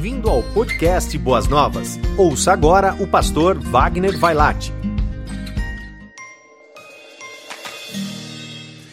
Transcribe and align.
Bem-vindo 0.00 0.30
ao 0.30 0.42
podcast 0.42 1.18
Boas 1.18 1.46
Novas. 1.46 2.00
Ouça 2.16 2.54
agora 2.54 2.94
o 2.94 3.06
pastor 3.06 3.58
Wagner 3.58 4.18
Vailate. 4.18 4.72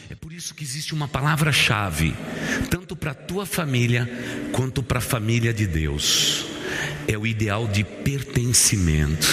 É 0.09 0.15
por 0.15 0.33
isso 0.33 0.53
que 0.53 0.65
existe 0.65 0.93
uma 0.93 1.07
palavra-chave, 1.07 2.13
tanto 2.69 2.93
para 2.93 3.11
a 3.11 3.15
tua 3.15 3.45
família 3.45 4.05
quanto 4.51 4.83
para 4.83 4.97
a 4.97 5.01
família 5.01 5.53
de 5.53 5.65
Deus. 5.65 6.45
É 7.07 7.17
o 7.17 7.25
ideal 7.25 7.69
de 7.69 7.85
pertencimento. 7.85 9.27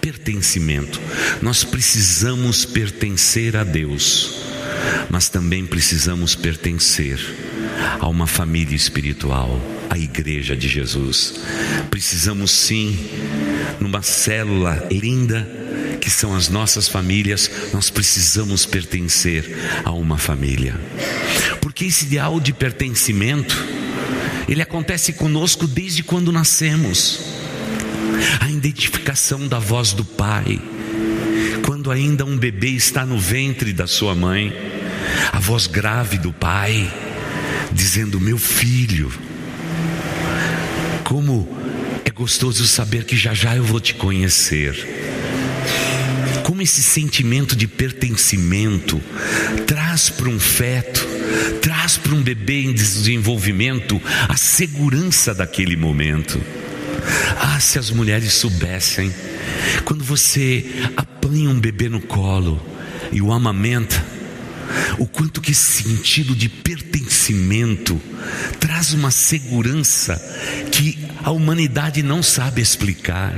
Pertencimento. 0.00 1.00
Nós 1.42 1.64
precisamos 1.64 2.64
pertencer 2.64 3.56
a 3.56 3.64
Deus, 3.64 4.44
mas 5.10 5.28
também 5.28 5.66
precisamos 5.66 6.36
pertencer 6.36 7.18
a 7.98 8.06
uma 8.06 8.28
família 8.28 8.76
espiritual, 8.76 9.60
a 9.92 9.98
igreja 9.98 10.56
de 10.56 10.68
Jesus. 10.68 11.34
Precisamos 11.90 12.50
sim, 12.50 12.98
numa 13.78 14.00
célula 14.00 14.88
linda, 14.90 15.46
que 16.00 16.08
são 16.08 16.34
as 16.34 16.48
nossas 16.48 16.88
famílias, 16.88 17.50
nós 17.74 17.90
precisamos 17.90 18.64
pertencer 18.64 19.54
a 19.84 19.92
uma 19.92 20.16
família. 20.16 20.80
Porque 21.60 21.84
esse 21.84 22.06
ideal 22.06 22.40
de 22.40 22.54
pertencimento, 22.54 23.54
ele 24.48 24.62
acontece 24.62 25.12
conosco 25.12 25.66
desde 25.66 26.02
quando 26.02 26.32
nascemos. 26.32 27.20
A 28.40 28.50
identificação 28.50 29.46
da 29.46 29.58
voz 29.58 29.92
do 29.92 30.06
Pai, 30.06 30.58
quando 31.66 31.90
ainda 31.90 32.24
um 32.24 32.38
bebê 32.38 32.70
está 32.70 33.04
no 33.04 33.18
ventre 33.18 33.74
da 33.74 33.86
sua 33.86 34.14
mãe, 34.14 34.54
a 35.30 35.38
voz 35.38 35.66
grave 35.66 36.16
do 36.16 36.32
Pai 36.32 36.90
dizendo: 37.72 38.18
Meu 38.18 38.38
filho, 38.38 39.12
como 41.12 41.46
é 42.06 42.10
gostoso 42.10 42.66
saber 42.66 43.04
que 43.04 43.14
já 43.14 43.34
já 43.34 43.54
eu 43.54 43.62
vou 43.62 43.78
te 43.78 43.92
conhecer. 43.92 44.74
Como 46.42 46.62
esse 46.62 46.82
sentimento 46.82 47.54
de 47.54 47.66
pertencimento 47.66 48.98
traz 49.66 50.08
para 50.08 50.30
um 50.30 50.40
feto, 50.40 51.06
traz 51.60 51.98
para 51.98 52.14
um 52.14 52.22
bebê 52.22 52.62
em 52.62 52.72
desenvolvimento 52.72 54.00
a 54.26 54.38
segurança 54.38 55.34
daquele 55.34 55.76
momento. 55.76 56.40
Ah, 57.38 57.60
se 57.60 57.78
as 57.78 57.90
mulheres 57.90 58.32
soubessem, 58.32 59.12
quando 59.84 60.02
você 60.02 60.64
apanha 60.96 61.50
um 61.50 61.60
bebê 61.60 61.90
no 61.90 62.00
colo 62.00 62.58
e 63.12 63.20
o 63.20 63.30
amamenta, 63.30 64.02
o 64.98 65.06
quanto 65.06 65.40
que 65.40 65.52
esse 65.52 65.82
sentido 65.82 66.34
de 66.34 66.48
pertencimento 66.48 68.00
traz 68.60 68.92
uma 68.92 69.10
segurança 69.10 70.16
que 70.70 70.98
a 71.22 71.30
humanidade 71.30 72.02
não 72.02 72.22
sabe 72.22 72.60
explicar. 72.60 73.34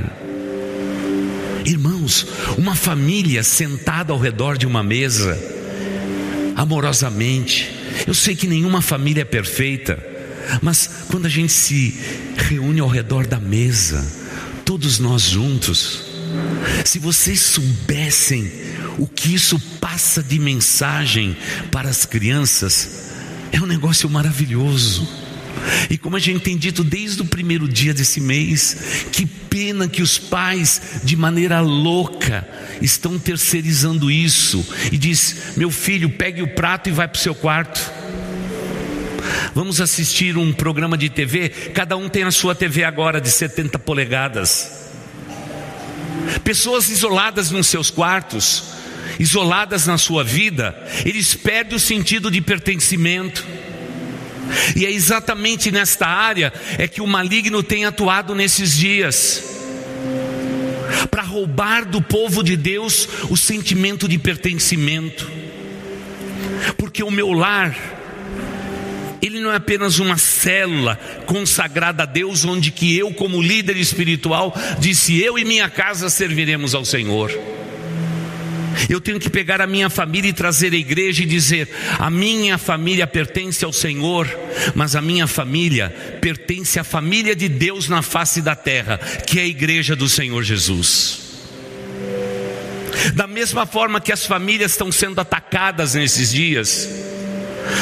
Irmãos, 1.65 2.27
uma 2.57 2.75
família 2.75 3.43
sentada 3.43 4.13
ao 4.13 4.19
redor 4.19 4.57
de 4.57 4.67
uma 4.67 4.83
mesa, 4.83 5.37
amorosamente, 6.55 7.75
eu 8.05 8.13
sei 8.13 8.35
que 8.35 8.47
nenhuma 8.47 8.81
família 8.81 9.21
é 9.21 9.25
perfeita, 9.25 9.97
mas 10.61 10.89
quando 11.09 11.25
a 11.25 11.29
gente 11.29 11.51
se 11.51 11.99
reúne 12.37 12.79
ao 12.79 12.87
redor 12.87 13.25
da 13.25 13.39
mesa, 13.39 14.05
todos 14.63 14.99
nós 14.99 15.23
juntos, 15.23 16.03
se 16.83 16.99
vocês 16.99 17.39
soubessem 17.39 18.51
o 18.97 19.07
que 19.07 19.33
isso 19.33 19.59
passa 19.79 20.23
de 20.23 20.39
mensagem 20.39 21.35
para 21.71 21.89
as 21.89 22.05
crianças, 22.05 23.11
é 23.51 23.59
um 23.59 23.65
negócio 23.65 24.09
maravilhoso. 24.09 25.07
E 25.89 25.97
como 25.97 26.15
a 26.15 26.19
gente 26.19 26.41
tem 26.41 26.57
dito 26.57 26.83
desde 26.83 27.21
o 27.21 27.25
primeiro 27.25 27.67
dia 27.67 27.93
desse 27.93 28.19
mês, 28.19 29.05
que 29.11 29.25
pena 29.25 29.87
que 29.87 30.01
os 30.01 30.17
pais, 30.17 30.99
de 31.03 31.15
maneira 31.15 31.59
louca, 31.61 32.47
estão 32.81 33.17
terceirizando 33.17 34.11
isso. 34.11 34.65
E 34.91 34.97
diz: 34.97 35.55
meu 35.55 35.71
filho, 35.71 36.09
pegue 36.09 36.41
o 36.41 36.47
prato 36.47 36.89
e 36.89 36.91
vai 36.91 37.07
para 37.07 37.17
o 37.17 37.21
seu 37.21 37.33
quarto. 37.33 37.79
Vamos 39.53 39.79
assistir 39.79 40.37
um 40.37 40.51
programa 40.51 40.97
de 40.97 41.09
TV, 41.09 41.49
cada 41.73 41.95
um 41.95 42.09
tem 42.09 42.23
a 42.23 42.31
sua 42.31 42.53
TV 42.53 42.83
agora 42.83 43.21
de 43.21 43.31
70 43.31 43.79
polegadas. 43.79 44.91
Pessoas 46.43 46.89
isoladas 46.89 47.51
nos 47.51 47.67
seus 47.67 47.89
quartos, 47.89 48.65
isoladas 49.19 49.87
na 49.87 49.97
sua 49.97 50.23
vida, 50.23 50.75
eles 51.05 51.33
perdem 51.33 51.75
o 51.75 51.79
sentido 51.79 52.29
de 52.29 52.41
pertencimento. 52.41 53.45
E 54.75 54.85
é 54.85 54.91
exatamente 54.91 55.71
nesta 55.71 56.07
área 56.07 56.53
é 56.77 56.87
que 56.87 57.01
o 57.01 57.07
maligno 57.07 57.63
tem 57.63 57.85
atuado 57.85 58.35
nesses 58.35 58.75
dias. 58.75 59.43
Para 61.09 61.23
roubar 61.23 61.85
do 61.85 62.01
povo 62.01 62.43
de 62.43 62.55
Deus 62.55 63.07
o 63.29 63.35
sentimento 63.35 64.07
de 64.07 64.17
pertencimento. 64.17 65.29
Porque 66.77 67.03
o 67.03 67.11
meu 67.11 67.31
lar 67.31 67.75
ele 69.21 69.39
não 69.39 69.51
é 69.51 69.55
apenas 69.55 69.97
uma 69.97 70.17
célula 70.17 70.99
consagrada 71.25 72.03
a 72.03 72.05
Deus, 72.05 72.45
onde 72.45 72.69
que 72.69 72.95
eu, 72.95 73.11
como 73.11 73.41
líder 73.41 73.75
espiritual, 73.75 74.53
disse: 74.79 75.19
Eu 75.19 75.39
e 75.39 75.43
minha 75.43 75.67
casa 75.67 76.09
serviremos 76.09 76.75
ao 76.75 76.85
Senhor. 76.85 77.31
Eu 78.89 78.99
tenho 78.99 79.19
que 79.19 79.29
pegar 79.29 79.61
a 79.61 79.67
minha 79.67 79.89
família 79.89 80.29
e 80.29 80.33
trazer 80.33 80.73
a 80.73 80.77
igreja 80.77 81.23
e 81.23 81.25
dizer: 81.25 81.69
a 81.97 82.09
minha 82.09 82.57
família 82.57 83.07
pertence 83.07 83.63
ao 83.63 83.73
Senhor, 83.73 84.27
mas 84.73 84.95
a 84.95 85.01
minha 85.01 85.27
família 85.27 85.89
pertence 86.21 86.79
à 86.79 86.83
família 86.83 87.35
de 87.35 87.47
Deus 87.47 87.87
na 87.87 88.01
face 88.01 88.41
da 88.41 88.55
terra, 88.55 88.97
que 88.97 89.39
é 89.39 89.43
a 89.43 89.47
igreja 89.47 89.95
do 89.95 90.09
Senhor 90.09 90.43
Jesus. 90.43 91.23
Da 93.13 93.27
mesma 93.27 93.65
forma 93.65 94.01
que 94.01 94.11
as 94.11 94.25
famílias 94.25 94.71
estão 94.71 94.91
sendo 94.91 95.19
atacadas 95.19 95.95
nesses 95.95 96.31
dias, 96.31 96.89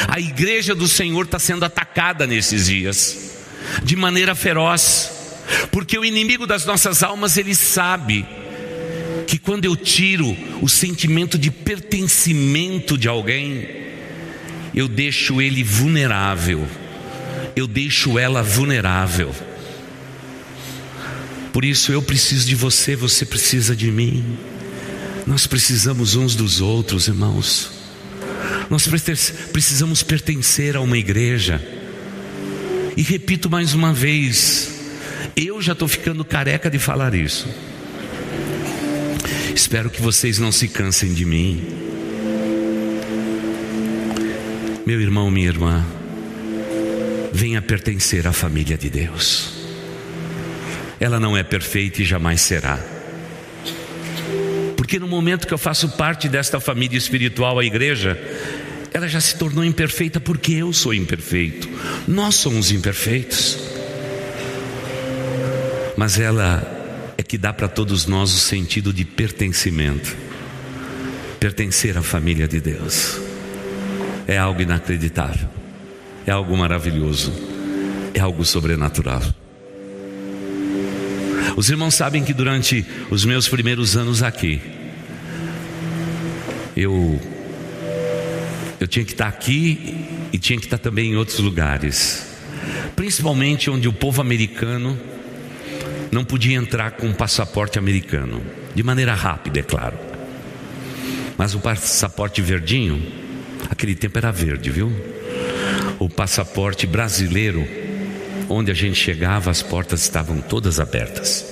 a 0.08 0.20
igreja 0.20 0.74
do 0.74 0.88
Senhor 0.88 1.24
está 1.24 1.38
sendo 1.38 1.64
atacada 1.64 2.26
nesses 2.26 2.66
dias, 2.66 3.32
de 3.82 3.96
maneira 3.96 4.34
feroz, 4.34 5.10
porque 5.70 5.98
o 5.98 6.04
inimigo 6.04 6.46
das 6.46 6.64
nossas 6.64 7.02
almas 7.02 7.36
ele 7.36 7.54
sabe 7.54 8.26
que 9.34 9.38
quando 9.40 9.64
eu 9.64 9.74
tiro 9.74 10.36
o 10.62 10.68
sentimento 10.68 11.36
de 11.36 11.50
pertencimento 11.50 12.96
de 12.96 13.08
alguém, 13.08 13.66
eu 14.72 14.86
deixo 14.86 15.42
ele 15.42 15.64
vulnerável, 15.64 16.64
eu 17.56 17.66
deixo 17.66 18.16
ela 18.16 18.44
vulnerável. 18.44 19.34
Por 21.52 21.64
isso 21.64 21.90
eu 21.90 22.00
preciso 22.00 22.46
de 22.46 22.54
você, 22.54 22.94
você 22.94 23.26
precisa 23.26 23.74
de 23.74 23.90
mim. 23.90 24.38
Nós 25.26 25.48
precisamos 25.48 26.14
uns 26.14 26.36
dos 26.36 26.60
outros, 26.60 27.08
irmãos. 27.08 27.72
Nós 28.70 28.86
precisamos 28.86 30.04
pertencer 30.04 30.76
a 30.76 30.80
uma 30.80 30.96
igreja. 30.96 31.60
E 32.96 33.02
repito 33.02 33.50
mais 33.50 33.74
uma 33.74 33.92
vez, 33.92 34.70
eu 35.34 35.60
já 35.60 35.72
estou 35.72 35.88
ficando 35.88 36.24
careca 36.24 36.70
de 36.70 36.78
falar 36.78 37.16
isso. 37.16 37.48
Espero 39.54 39.88
que 39.88 40.02
vocês 40.02 40.38
não 40.38 40.50
se 40.50 40.66
cansem 40.66 41.14
de 41.14 41.24
mim. 41.24 41.64
Meu 44.84 45.00
irmão, 45.00 45.30
minha 45.30 45.46
irmã, 45.46 45.86
venha 47.32 47.62
pertencer 47.62 48.26
à 48.26 48.32
família 48.32 48.76
de 48.76 48.90
Deus. 48.90 49.52
Ela 50.98 51.20
não 51.20 51.36
é 51.36 51.44
perfeita 51.44 52.02
e 52.02 52.04
jamais 52.04 52.40
será. 52.40 52.78
Porque 54.76 54.98
no 54.98 55.06
momento 55.06 55.46
que 55.46 55.54
eu 55.54 55.58
faço 55.58 55.88
parte 55.90 56.28
desta 56.28 56.58
família 56.58 56.98
espiritual, 56.98 57.58
a 57.58 57.64
igreja, 57.64 58.20
ela 58.92 59.06
já 59.06 59.20
se 59.20 59.36
tornou 59.36 59.64
imperfeita 59.64 60.18
porque 60.18 60.52
eu 60.52 60.72
sou 60.72 60.92
imperfeito. 60.92 61.68
Nós 62.08 62.34
somos 62.34 62.72
imperfeitos. 62.72 63.58
Mas 65.96 66.18
ela 66.18 66.73
que 67.26 67.38
dá 67.38 67.52
para 67.52 67.68
todos 67.68 68.06
nós 68.06 68.32
o 68.32 68.38
sentido 68.38 68.92
de 68.92 69.04
pertencimento. 69.04 70.16
Pertencer 71.40 71.96
à 71.98 72.02
família 72.02 72.48
de 72.48 72.60
Deus 72.60 73.20
é 74.26 74.38
algo 74.38 74.62
inacreditável, 74.62 75.48
é 76.26 76.30
algo 76.30 76.56
maravilhoso, 76.56 77.32
é 78.14 78.20
algo 78.20 78.44
sobrenatural. 78.44 79.22
Os 81.56 81.68
irmãos 81.70 81.94
sabem 81.94 82.24
que 82.24 82.32
durante 82.32 82.84
os 83.10 83.24
meus 83.24 83.48
primeiros 83.48 83.96
anos 83.96 84.22
aqui, 84.22 84.60
eu 86.76 87.20
eu 88.80 88.88
tinha 88.88 89.04
que 89.04 89.12
estar 89.12 89.28
aqui 89.28 90.06
e 90.32 90.38
tinha 90.38 90.58
que 90.58 90.66
estar 90.66 90.78
também 90.78 91.12
em 91.12 91.16
outros 91.16 91.38
lugares, 91.38 92.26
principalmente 92.96 93.70
onde 93.70 93.86
o 93.86 93.92
povo 93.92 94.20
americano 94.20 94.98
não 96.14 96.24
podia 96.24 96.56
entrar 96.56 96.92
com 96.92 97.12
passaporte 97.12 97.76
americano, 97.76 98.40
de 98.72 98.84
maneira 98.84 99.14
rápida, 99.14 99.58
é 99.58 99.62
claro. 99.64 99.98
Mas 101.36 101.56
o 101.56 101.58
passaporte 101.58 102.40
verdinho, 102.40 103.04
aquele 103.68 103.96
tempo 103.96 104.16
era 104.16 104.30
verde, 104.30 104.70
viu? 104.70 104.92
O 105.98 106.08
passaporte 106.08 106.86
brasileiro 106.86 107.66
onde 108.48 108.70
a 108.70 108.74
gente 108.74 108.94
chegava, 108.94 109.50
as 109.50 109.60
portas 109.60 110.02
estavam 110.02 110.40
todas 110.40 110.78
abertas. 110.78 111.44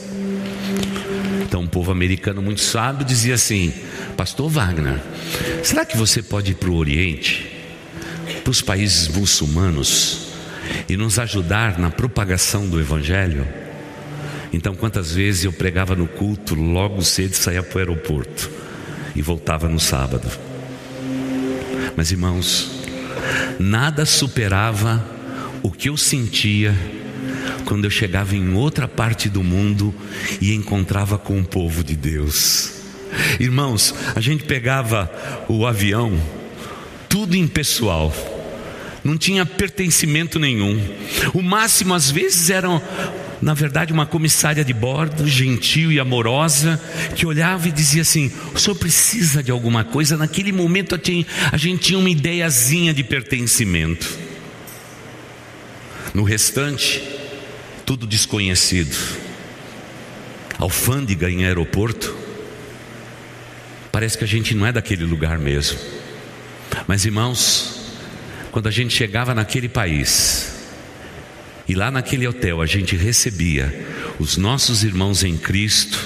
Então, 1.42 1.62
um 1.62 1.66
povo 1.66 1.90
americano 1.90 2.40
muito 2.40 2.60
sábio 2.60 3.04
dizia 3.04 3.34
assim: 3.34 3.74
Pastor 4.16 4.48
Wagner, 4.48 5.00
será 5.64 5.84
que 5.84 5.96
você 5.96 6.22
pode 6.22 6.52
ir 6.52 6.54
para 6.54 6.70
o 6.70 6.76
Oriente, 6.76 7.50
para 8.44 8.50
os 8.52 8.62
países 8.62 9.08
muçulmanos, 9.08 10.28
e 10.88 10.96
nos 10.96 11.18
ajudar 11.18 11.80
na 11.80 11.90
propagação 11.90 12.68
do 12.68 12.78
Evangelho? 12.78 13.61
Então, 14.52 14.74
quantas 14.74 15.12
vezes 15.12 15.44
eu 15.44 15.52
pregava 15.52 15.96
no 15.96 16.06
culto, 16.06 16.54
logo 16.54 17.02
cedo 17.02 17.34
saía 17.34 17.62
para 17.62 17.76
o 17.76 17.78
aeroporto 17.78 18.50
e 19.16 19.22
voltava 19.22 19.68
no 19.68 19.80
sábado. 19.80 20.28
Mas, 21.96 22.10
irmãos, 22.10 22.70
nada 23.58 24.04
superava 24.04 25.04
o 25.62 25.70
que 25.70 25.88
eu 25.88 25.96
sentia 25.96 26.74
quando 27.64 27.84
eu 27.84 27.90
chegava 27.90 28.34
em 28.36 28.54
outra 28.54 28.86
parte 28.86 29.28
do 29.28 29.42
mundo 29.42 29.94
e 30.40 30.52
encontrava 30.54 31.16
com 31.16 31.40
o 31.40 31.44
povo 31.44 31.82
de 31.82 31.96
Deus. 31.96 32.72
Irmãos, 33.38 33.94
a 34.14 34.20
gente 34.20 34.44
pegava 34.44 35.10
o 35.48 35.66
avião, 35.66 36.18
tudo 37.08 37.36
impessoal, 37.36 38.12
não 39.04 39.18
tinha 39.18 39.44
pertencimento 39.44 40.38
nenhum. 40.38 40.80
O 41.34 41.42
máximo 41.42 41.94
às 41.94 42.10
vezes 42.10 42.50
eram 42.50 42.80
na 43.42 43.54
verdade, 43.54 43.92
uma 43.92 44.06
comissária 44.06 44.64
de 44.64 44.72
bordo, 44.72 45.26
gentil 45.26 45.90
e 45.90 45.98
amorosa, 45.98 46.80
que 47.16 47.26
olhava 47.26 47.66
e 47.66 47.72
dizia 47.72 48.02
assim: 48.02 48.30
O 48.54 48.58
senhor 48.58 48.76
precisa 48.76 49.42
de 49.42 49.50
alguma 49.50 49.82
coisa? 49.82 50.16
Naquele 50.16 50.52
momento 50.52 50.94
a 50.94 51.56
gente 51.56 51.80
tinha 51.80 51.98
uma 51.98 52.08
ideiazinha 52.08 52.94
de 52.94 53.02
pertencimento. 53.02 54.16
No 56.14 56.22
restante, 56.22 57.02
tudo 57.84 58.06
desconhecido. 58.06 58.96
Alfândega 60.56 61.28
em 61.28 61.44
aeroporto. 61.44 62.14
Parece 63.90 64.16
que 64.16 64.22
a 64.22 64.28
gente 64.28 64.54
não 64.54 64.64
é 64.64 64.70
daquele 64.70 65.04
lugar 65.04 65.36
mesmo. 65.36 65.78
Mas 66.86 67.04
irmãos, 67.04 67.81
quando 68.52 68.68
a 68.68 68.70
gente 68.70 68.94
chegava 68.94 69.34
naquele 69.34 69.68
país, 69.68 70.52
e 71.66 71.74
lá 71.74 71.90
naquele 71.90 72.26
hotel 72.28 72.60
a 72.60 72.66
gente 72.66 72.94
recebia 72.94 73.74
os 74.18 74.36
nossos 74.36 74.84
irmãos 74.84 75.24
em 75.24 75.38
Cristo, 75.38 75.98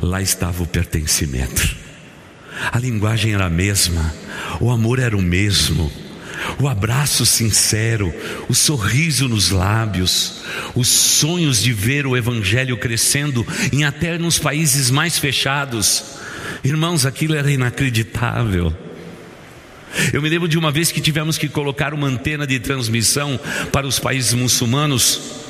lá 0.00 0.22
estava 0.22 0.62
o 0.62 0.66
pertencimento. 0.66 1.76
A 2.70 2.78
linguagem 2.78 3.34
era 3.34 3.46
a 3.46 3.50
mesma, 3.50 4.14
o 4.60 4.70
amor 4.70 5.00
era 5.00 5.16
o 5.16 5.22
mesmo, 5.22 5.90
o 6.60 6.68
abraço 6.68 7.26
sincero, 7.26 8.14
o 8.48 8.54
sorriso 8.54 9.28
nos 9.28 9.50
lábios, 9.50 10.42
os 10.76 10.86
sonhos 10.86 11.60
de 11.60 11.72
ver 11.72 12.06
o 12.06 12.16
Evangelho 12.16 12.76
crescendo 12.76 13.44
em 13.72 13.82
até 13.82 14.16
nos 14.16 14.38
países 14.38 14.90
mais 14.90 15.18
fechados. 15.18 16.04
Irmãos, 16.62 17.04
aquilo 17.04 17.34
era 17.34 17.50
inacreditável. 17.50 18.72
Eu 20.12 20.22
me 20.22 20.28
lembro 20.28 20.48
de 20.48 20.58
uma 20.58 20.70
vez 20.70 20.90
que 20.90 21.00
tivemos 21.00 21.36
que 21.38 21.48
colocar 21.48 21.94
uma 21.94 22.06
antena 22.06 22.46
de 22.46 22.58
transmissão 22.58 23.38
para 23.70 23.86
os 23.86 23.98
países 23.98 24.32
muçulmanos, 24.32 25.42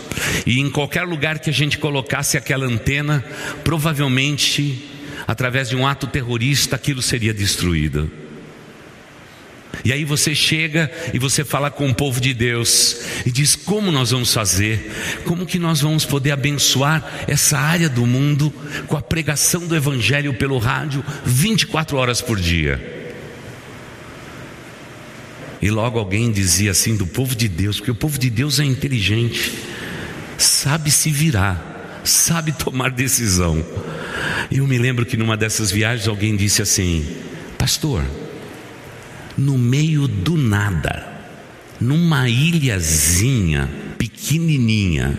e 0.46 0.60
em 0.60 0.70
qualquer 0.70 1.04
lugar 1.04 1.38
que 1.38 1.50
a 1.50 1.52
gente 1.52 1.78
colocasse 1.78 2.36
aquela 2.36 2.66
antena, 2.66 3.24
provavelmente, 3.64 4.88
através 5.26 5.68
de 5.68 5.76
um 5.76 5.86
ato 5.86 6.06
terrorista, 6.06 6.76
aquilo 6.76 7.02
seria 7.02 7.32
destruído. 7.32 8.10
E 9.84 9.92
aí 9.92 10.04
você 10.04 10.34
chega 10.34 10.90
e 11.12 11.18
você 11.18 11.44
fala 11.44 11.70
com 11.70 11.88
o 11.88 11.94
povo 11.94 12.20
de 12.20 12.32
Deus 12.34 13.00
e 13.26 13.30
diz 13.32 13.56
como 13.56 13.90
nós 13.90 14.10
vamos 14.10 14.32
fazer, 14.32 14.92
como 15.24 15.46
que 15.46 15.58
nós 15.58 15.80
vamos 15.80 16.04
poder 16.04 16.30
abençoar 16.30 17.24
essa 17.26 17.58
área 17.58 17.88
do 17.88 18.06
mundo 18.06 18.52
com 18.86 18.96
a 18.96 19.02
pregação 19.02 19.66
do 19.66 19.74
evangelho 19.74 20.34
pelo 20.34 20.58
rádio 20.58 21.02
24 21.24 21.96
horas 21.96 22.20
por 22.20 22.38
dia. 22.38 23.01
E 25.62 25.70
logo 25.70 25.96
alguém 25.96 26.32
dizia 26.32 26.72
assim 26.72 26.96
do 26.96 27.06
povo 27.06 27.36
de 27.36 27.46
Deus, 27.48 27.76
porque 27.76 27.92
o 27.92 27.94
povo 27.94 28.18
de 28.18 28.28
Deus 28.28 28.58
é 28.58 28.64
inteligente, 28.64 29.56
sabe 30.36 30.90
se 30.90 31.08
virar, 31.08 32.00
sabe 32.02 32.50
tomar 32.58 32.90
decisão. 32.90 33.64
Eu 34.50 34.66
me 34.66 34.76
lembro 34.76 35.06
que 35.06 35.16
numa 35.16 35.36
dessas 35.36 35.70
viagens 35.70 36.08
alguém 36.08 36.34
disse 36.34 36.60
assim: 36.60 37.06
Pastor, 37.56 38.04
no 39.38 39.56
meio 39.56 40.08
do 40.08 40.36
nada, 40.36 41.08
numa 41.80 42.28
ilhazinha 42.28 43.70
pequenininha, 43.96 45.16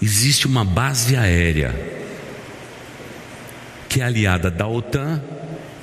existe 0.00 0.46
uma 0.46 0.64
base 0.64 1.14
aérea 1.14 1.74
que 3.86 4.00
é 4.00 4.04
aliada 4.04 4.50
da 4.50 4.66
OTAN 4.66 5.22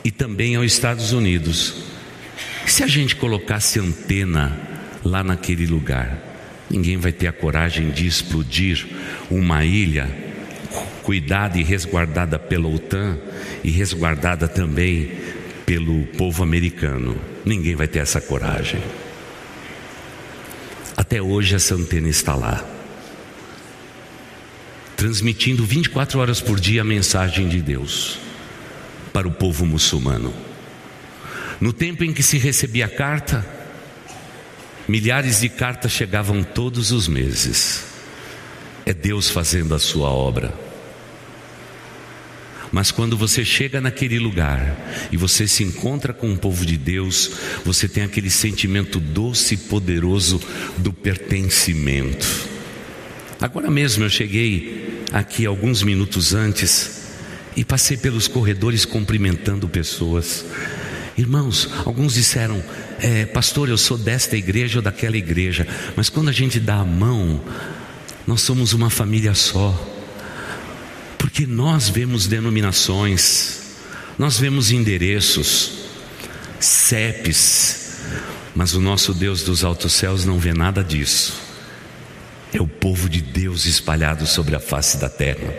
e 0.03 0.09
também 0.09 0.55
aos 0.55 0.65
Estados 0.65 1.11
Unidos. 1.11 1.92
Se 2.65 2.83
a 2.83 2.87
gente 2.87 3.15
colocasse 3.15 3.79
antena 3.79 4.57
lá 5.03 5.23
naquele 5.23 5.65
lugar, 5.65 6.17
ninguém 6.69 6.97
vai 6.97 7.11
ter 7.11 7.27
a 7.27 7.33
coragem 7.33 7.91
de 7.91 8.07
explodir 8.07 8.85
uma 9.29 9.63
ilha 9.65 10.09
cuidada 11.03 11.59
e 11.59 11.63
resguardada 11.63 12.39
pela 12.39 12.67
OTAN 12.67 13.17
e 13.63 13.69
resguardada 13.69 14.47
também 14.47 15.11
pelo 15.65 16.03
povo 16.17 16.41
americano. 16.41 17.17
Ninguém 17.45 17.75
vai 17.75 17.87
ter 17.87 17.99
essa 17.99 18.21
coragem. 18.21 18.81
Até 20.95 21.21
hoje 21.21 21.55
essa 21.55 21.75
antena 21.75 22.07
está 22.07 22.35
lá, 22.35 22.63
transmitindo 24.95 25.65
24 25.65 26.19
horas 26.19 26.39
por 26.39 26.59
dia 26.59 26.81
a 26.81 26.85
mensagem 26.85 27.49
de 27.49 27.61
Deus 27.61 28.19
para 29.11 29.27
o 29.27 29.31
povo 29.31 29.65
muçulmano. 29.65 30.33
No 31.59 31.71
tempo 31.71 32.03
em 32.03 32.13
que 32.13 32.23
se 32.23 32.37
recebia 32.37 32.87
carta, 32.87 33.45
milhares 34.87 35.41
de 35.41 35.49
cartas 35.49 35.91
chegavam 35.91 36.43
todos 36.43 36.91
os 36.91 37.07
meses. 37.07 37.85
É 38.85 38.93
Deus 38.93 39.29
fazendo 39.29 39.73
a 39.73 39.79
sua 39.79 40.09
obra. 40.09 40.53
Mas 42.73 42.89
quando 42.89 43.15
você 43.15 43.45
chega 43.45 43.79
naquele 43.79 44.17
lugar 44.17 44.75
e 45.11 45.15
você 45.15 45.47
se 45.47 45.63
encontra 45.63 46.11
com 46.11 46.33
o 46.33 46.37
povo 46.37 46.65
de 46.65 46.75
Deus, 46.75 47.31
você 47.63 47.87
tem 47.87 48.03
aquele 48.03 48.31
sentimento 48.31 48.99
doce 48.99 49.53
e 49.53 49.57
poderoso 49.57 50.41
do 50.79 50.91
pertencimento. 50.91 52.49
Agora 53.39 53.69
mesmo 53.69 54.03
eu 54.03 54.09
cheguei 54.09 55.03
aqui 55.11 55.45
alguns 55.45 55.83
minutos 55.83 56.33
antes 56.33 57.03
e 57.55 57.63
passei 57.63 57.95
pelos 57.95 58.27
corredores 58.27 58.85
cumprimentando 58.85 59.69
pessoas. 59.69 60.43
Irmãos, 61.17 61.69
alguns 61.85 62.15
disseram, 62.15 62.63
é, 62.99 63.25
pastor, 63.25 63.69
eu 63.69 63.77
sou 63.77 63.97
desta 63.97 64.35
igreja 64.35 64.79
ou 64.79 64.81
daquela 64.81 65.15
igreja, 65.15 65.67
mas 65.95 66.09
quando 66.09 66.29
a 66.29 66.31
gente 66.31 66.59
dá 66.59 66.75
a 66.75 66.85
mão, 66.85 67.39
nós 68.25 68.41
somos 68.41 68.73
uma 68.73 68.89
família 68.89 69.35
só. 69.35 69.89
Porque 71.17 71.45
nós 71.45 71.87
vemos 71.87 72.25
denominações, 72.25 73.61
nós 74.17 74.39
vemos 74.39 74.71
endereços, 74.71 75.83
CEPs, 76.59 77.97
mas 78.55 78.73
o 78.73 78.81
nosso 78.81 79.13
Deus 79.13 79.43
dos 79.43 79.63
altos 79.63 79.93
céus 79.93 80.25
não 80.25 80.39
vê 80.39 80.53
nada 80.53 80.83
disso. 80.83 81.41
É 82.51 82.61
o 82.61 82.67
povo 82.67 83.07
de 83.07 83.21
Deus 83.21 83.65
espalhado 83.65 84.25
sobre 84.25 84.55
a 84.55 84.59
face 84.59 84.97
da 84.97 85.09
terra. 85.09 85.53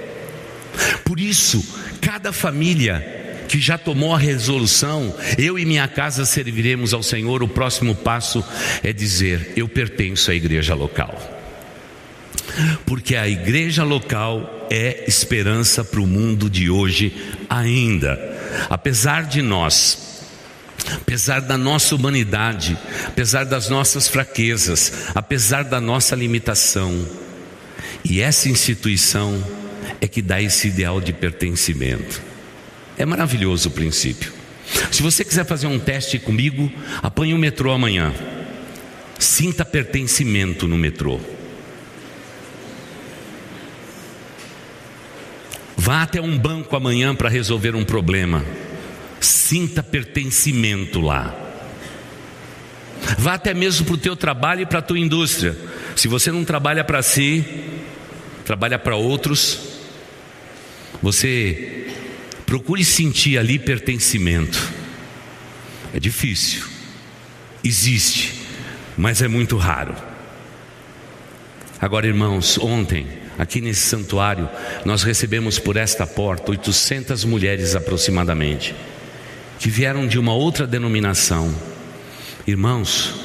Por 1.04 1.20
isso, 1.20 1.64
cada 2.00 2.32
família 2.32 3.23
que 3.48 3.60
já 3.60 3.78
tomou 3.78 4.14
a 4.14 4.18
resolução, 4.18 5.14
eu 5.38 5.58
e 5.58 5.64
minha 5.64 5.86
casa 5.88 6.24
serviremos 6.24 6.92
ao 6.92 7.02
Senhor, 7.02 7.42
o 7.42 7.48
próximo 7.48 7.94
passo 7.94 8.44
é 8.82 8.92
dizer: 8.92 9.52
eu 9.56 9.68
pertenço 9.68 10.30
à 10.30 10.34
igreja 10.34 10.74
local 10.74 11.34
porque 12.86 13.16
a 13.16 13.28
igreja 13.28 13.84
local 13.84 14.68
é 14.70 15.04
esperança 15.06 15.84
para 15.84 16.00
o 16.00 16.06
mundo 16.06 16.48
de 16.48 16.70
hoje 16.70 17.14
ainda. 17.48 18.18
Apesar 18.70 19.24
de 19.24 19.42
nós, 19.42 20.22
apesar 20.92 21.40
da 21.40 21.58
nossa 21.58 21.94
humanidade, 21.94 22.78
apesar 23.06 23.44
das 23.44 23.68
nossas 23.68 24.08
fraquezas, 24.08 24.92
apesar 25.14 25.64
da 25.64 25.80
nossa 25.80 26.14
limitação, 26.14 27.06
e 28.04 28.20
essa 28.20 28.48
instituição 28.48 29.42
é 30.00 30.06
que 30.06 30.22
dá 30.22 30.40
esse 30.40 30.68
ideal 30.68 31.00
de 31.00 31.12
pertencimento. 31.12 32.33
É 32.96 33.04
maravilhoso 33.04 33.68
o 33.68 33.72
princípio. 33.72 34.32
Se 34.90 35.02
você 35.02 35.24
quiser 35.24 35.44
fazer 35.44 35.66
um 35.66 35.78
teste 35.78 36.18
comigo, 36.18 36.70
apanhe 37.02 37.34
o 37.34 37.38
metrô 37.38 37.72
amanhã. 37.72 38.12
Sinta 39.18 39.64
pertencimento 39.64 40.66
no 40.66 40.76
metrô. 40.76 41.20
Vá 45.76 46.02
até 46.02 46.20
um 46.20 46.38
banco 46.38 46.76
amanhã 46.76 47.14
para 47.14 47.28
resolver 47.28 47.74
um 47.74 47.84
problema. 47.84 48.44
Sinta 49.20 49.82
pertencimento 49.82 51.00
lá. 51.00 51.34
Vá 53.18 53.34
até 53.34 53.52
mesmo 53.52 53.84
para 53.84 53.94
o 53.94 53.98
teu 53.98 54.16
trabalho 54.16 54.62
e 54.62 54.66
para 54.66 54.78
a 54.78 54.82
tua 54.82 54.98
indústria. 54.98 55.56
Se 55.94 56.08
você 56.08 56.32
não 56.32 56.44
trabalha 56.44 56.82
para 56.84 57.02
si, 57.02 57.44
trabalha 58.44 58.78
para 58.78 58.96
outros, 58.96 59.60
você 61.02 61.83
procure 62.54 62.84
sentir 62.84 63.36
ali 63.36 63.58
pertencimento. 63.58 64.72
É 65.92 65.98
difícil, 65.98 66.62
existe, 67.64 68.46
mas 68.96 69.20
é 69.20 69.26
muito 69.26 69.56
raro. 69.56 69.92
Agora, 71.80 72.06
irmãos, 72.06 72.56
ontem, 72.56 73.08
aqui 73.36 73.60
nesse 73.60 73.80
santuário, 73.80 74.48
nós 74.84 75.02
recebemos 75.02 75.58
por 75.58 75.76
esta 75.76 76.06
porta 76.06 76.52
800 76.52 77.24
mulheres 77.24 77.74
aproximadamente, 77.74 78.72
que 79.58 79.68
vieram 79.68 80.06
de 80.06 80.16
uma 80.16 80.32
outra 80.32 80.64
denominação. 80.64 81.52
Irmãos, 82.46 83.16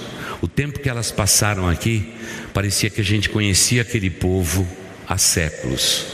o 0.41 0.47
tempo 0.47 0.79
que 0.79 0.89
elas 0.89 1.11
passaram 1.11 1.69
aqui, 1.69 2.15
parecia 2.51 2.89
que 2.89 3.01
a 3.01 3.05
gente 3.05 3.29
conhecia 3.29 3.83
aquele 3.83 4.09
povo 4.09 4.67
há 5.07 5.19
séculos. 5.19 6.07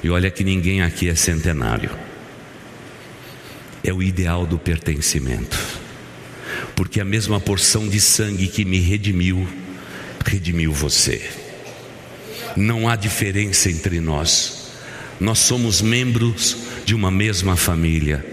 E 0.00 0.08
olha 0.08 0.30
que 0.30 0.44
ninguém 0.44 0.80
aqui 0.80 1.08
é 1.08 1.16
centenário. 1.16 2.11
É 3.84 3.92
o 3.92 4.02
ideal 4.02 4.46
do 4.46 4.58
pertencimento. 4.58 5.58
Porque 6.76 7.00
a 7.00 7.04
mesma 7.04 7.40
porção 7.40 7.88
de 7.88 8.00
sangue 8.00 8.48
que 8.48 8.64
me 8.64 8.78
redimiu, 8.78 9.46
redimiu 10.24 10.72
você 10.72 11.42
não 12.56 12.88
há 12.88 12.96
diferença 12.96 13.70
entre 13.70 14.00
nós. 14.00 14.70
Nós 15.20 15.38
somos 15.38 15.80
membros 15.80 16.56
de 16.84 16.94
uma 16.94 17.10
mesma 17.10 17.56
família. 17.56 18.24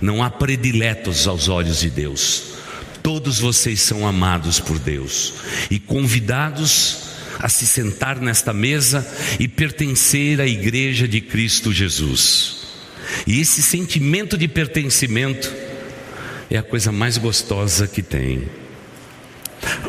Não 0.00 0.22
há 0.22 0.30
prediletos 0.30 1.26
aos 1.26 1.48
olhos 1.48 1.80
de 1.80 1.90
Deus. 1.90 2.54
Todos 3.02 3.38
vocês 3.38 3.80
são 3.80 4.06
amados 4.06 4.60
por 4.60 4.78
Deus 4.78 5.34
e 5.70 5.78
convidados 5.78 7.10
a 7.38 7.48
se 7.48 7.66
sentar 7.66 8.20
nesta 8.20 8.52
mesa 8.52 9.06
e 9.40 9.48
pertencer 9.48 10.40
à 10.40 10.46
igreja 10.46 11.08
de 11.08 11.20
Cristo 11.20 11.72
Jesus. 11.72 12.61
E 13.26 13.40
esse 13.40 13.62
sentimento 13.62 14.36
de 14.36 14.48
pertencimento 14.48 15.52
é 16.50 16.58
a 16.58 16.62
coisa 16.62 16.92
mais 16.92 17.16
gostosa 17.18 17.86
que 17.86 18.02
tem. 18.02 18.48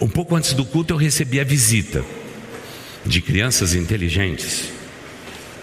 Um 0.02 0.08
pouco 0.08 0.36
antes 0.36 0.54
do 0.54 0.66
culto 0.66 0.94
eu 0.94 0.98
recebi 0.98 1.40
a 1.40 1.44
visita 1.44 2.04
de 3.06 3.22
crianças 3.22 3.74
inteligentes. 3.74 4.70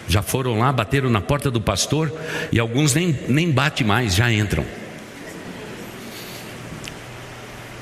Já 0.08 0.22
foram 0.22 0.58
lá, 0.58 0.72
bateram 0.72 1.08
na 1.08 1.20
porta 1.20 1.50
do 1.50 1.60
pastor 1.60 2.12
e 2.50 2.58
alguns 2.58 2.94
nem, 2.94 3.18
nem 3.28 3.50
bate 3.50 3.84
mais, 3.84 4.14
já 4.14 4.30
entram. 4.30 4.66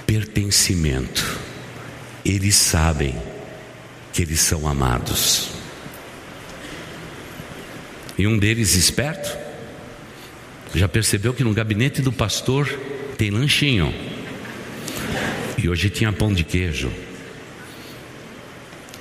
Pertencimento. 0.06 1.38
Eles 2.24 2.54
sabem 2.54 3.16
que 4.12 4.22
eles 4.22 4.40
são 4.40 4.68
amados. 4.68 5.48
E 8.18 8.26
um 8.26 8.36
deles 8.36 8.74
esperto 8.74 9.47
já 10.74 10.88
percebeu 10.88 11.32
que 11.32 11.44
no 11.44 11.54
gabinete 11.54 12.02
do 12.02 12.12
pastor 12.12 12.68
tem 13.16 13.30
lanchinho. 13.30 13.94
E 15.56 15.68
hoje 15.68 15.90
tinha 15.90 16.12
pão 16.12 16.32
de 16.32 16.44
queijo. 16.44 16.90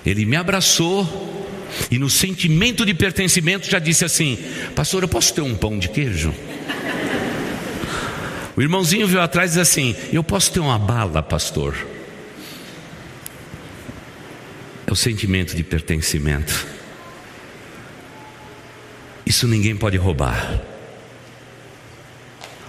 Ele 0.05 0.25
me 0.25 0.35
abraçou 0.35 1.45
e 1.91 1.99
no 1.99 2.09
sentimento 2.09 2.85
de 2.85 2.93
pertencimento 2.93 3.69
já 3.69 3.79
disse 3.79 4.05
assim: 4.05 4.37
Pastor, 4.75 5.03
eu 5.03 5.07
posso 5.07 5.33
ter 5.33 5.41
um 5.41 5.55
pão 5.55 5.77
de 5.77 5.89
queijo? 5.89 6.33
O 8.55 8.61
irmãozinho 8.61 9.07
veio 9.07 9.21
atrás 9.21 9.51
e 9.51 9.59
disse 9.59 9.61
assim: 9.61 9.95
Eu 10.11 10.23
posso 10.23 10.51
ter 10.51 10.59
uma 10.59 10.79
bala, 10.79 11.21
pastor? 11.21 11.75
É 14.87 14.91
o 14.91 14.95
sentimento 14.95 15.55
de 15.55 15.63
pertencimento. 15.63 16.65
Isso 19.25 19.45
ninguém 19.47 19.75
pode 19.75 19.97
roubar. 19.97 20.61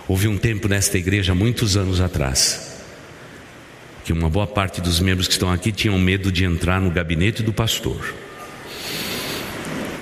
Houve 0.08 0.26
um 0.26 0.38
tempo 0.38 0.66
nesta 0.68 0.96
igreja, 0.96 1.34
muitos 1.34 1.76
anos 1.76 2.00
atrás, 2.00 2.80
que 4.06 4.12
uma 4.12 4.30
boa 4.30 4.46
parte 4.46 4.80
dos 4.80 5.00
membros 5.00 5.26
que 5.28 5.34
estão 5.34 5.52
aqui 5.52 5.70
tinham 5.70 5.98
medo 5.98 6.32
de 6.32 6.44
entrar 6.44 6.80
no 6.80 6.90
gabinete 6.90 7.42
do 7.42 7.52
pastor. 7.52 8.14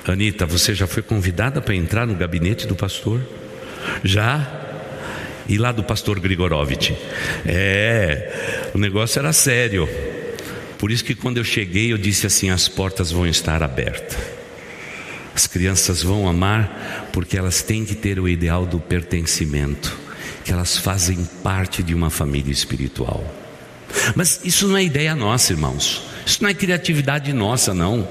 Anitta, 0.07 0.45
você 0.45 0.73
já 0.73 0.87
foi 0.87 1.03
convidada 1.03 1.59
para 1.59 1.75
entrar 1.75 2.07
no 2.07 2.15
gabinete 2.15 2.65
do 2.65 2.73
pastor? 2.73 3.21
Já? 4.01 4.65
E 5.49 5.57
lá 5.57 5.73
do 5.73 5.83
pastor 5.83 6.21
Grigorovitch? 6.21 6.91
É, 7.45 8.69
o 8.73 8.77
negócio 8.77 9.19
era 9.19 9.33
sério. 9.33 9.89
Por 10.77 10.89
isso 10.89 11.03
que 11.03 11.13
quando 11.15 11.37
eu 11.37 11.43
cheguei, 11.43 11.91
eu 11.91 11.97
disse 11.97 12.25
assim: 12.25 12.49
as 12.49 12.69
portas 12.69 13.11
vão 13.11 13.27
estar 13.27 13.61
abertas. 13.61 14.36
As 15.37 15.45
crianças 15.45 16.01
vão 16.01 16.27
amar 16.27 17.11
porque 17.13 17.37
elas 17.37 17.61
têm 17.61 17.85
que 17.85 17.93
ter 17.93 18.19
o 18.19 18.27
ideal 18.27 18.65
do 18.65 18.79
pertencimento, 18.79 19.95
que 20.43 20.51
elas 20.51 20.79
fazem 20.79 21.29
parte 21.43 21.83
de 21.83 21.93
uma 21.93 22.09
família 22.09 22.51
espiritual. 22.51 23.23
Mas 24.15 24.41
isso 24.43 24.67
não 24.67 24.75
é 24.75 24.83
ideia 24.83 25.13
nossa, 25.13 25.53
irmãos. 25.53 26.01
Isso 26.25 26.41
não 26.41 26.49
é 26.49 26.55
criatividade 26.55 27.31
nossa, 27.33 27.71
não. 27.71 28.09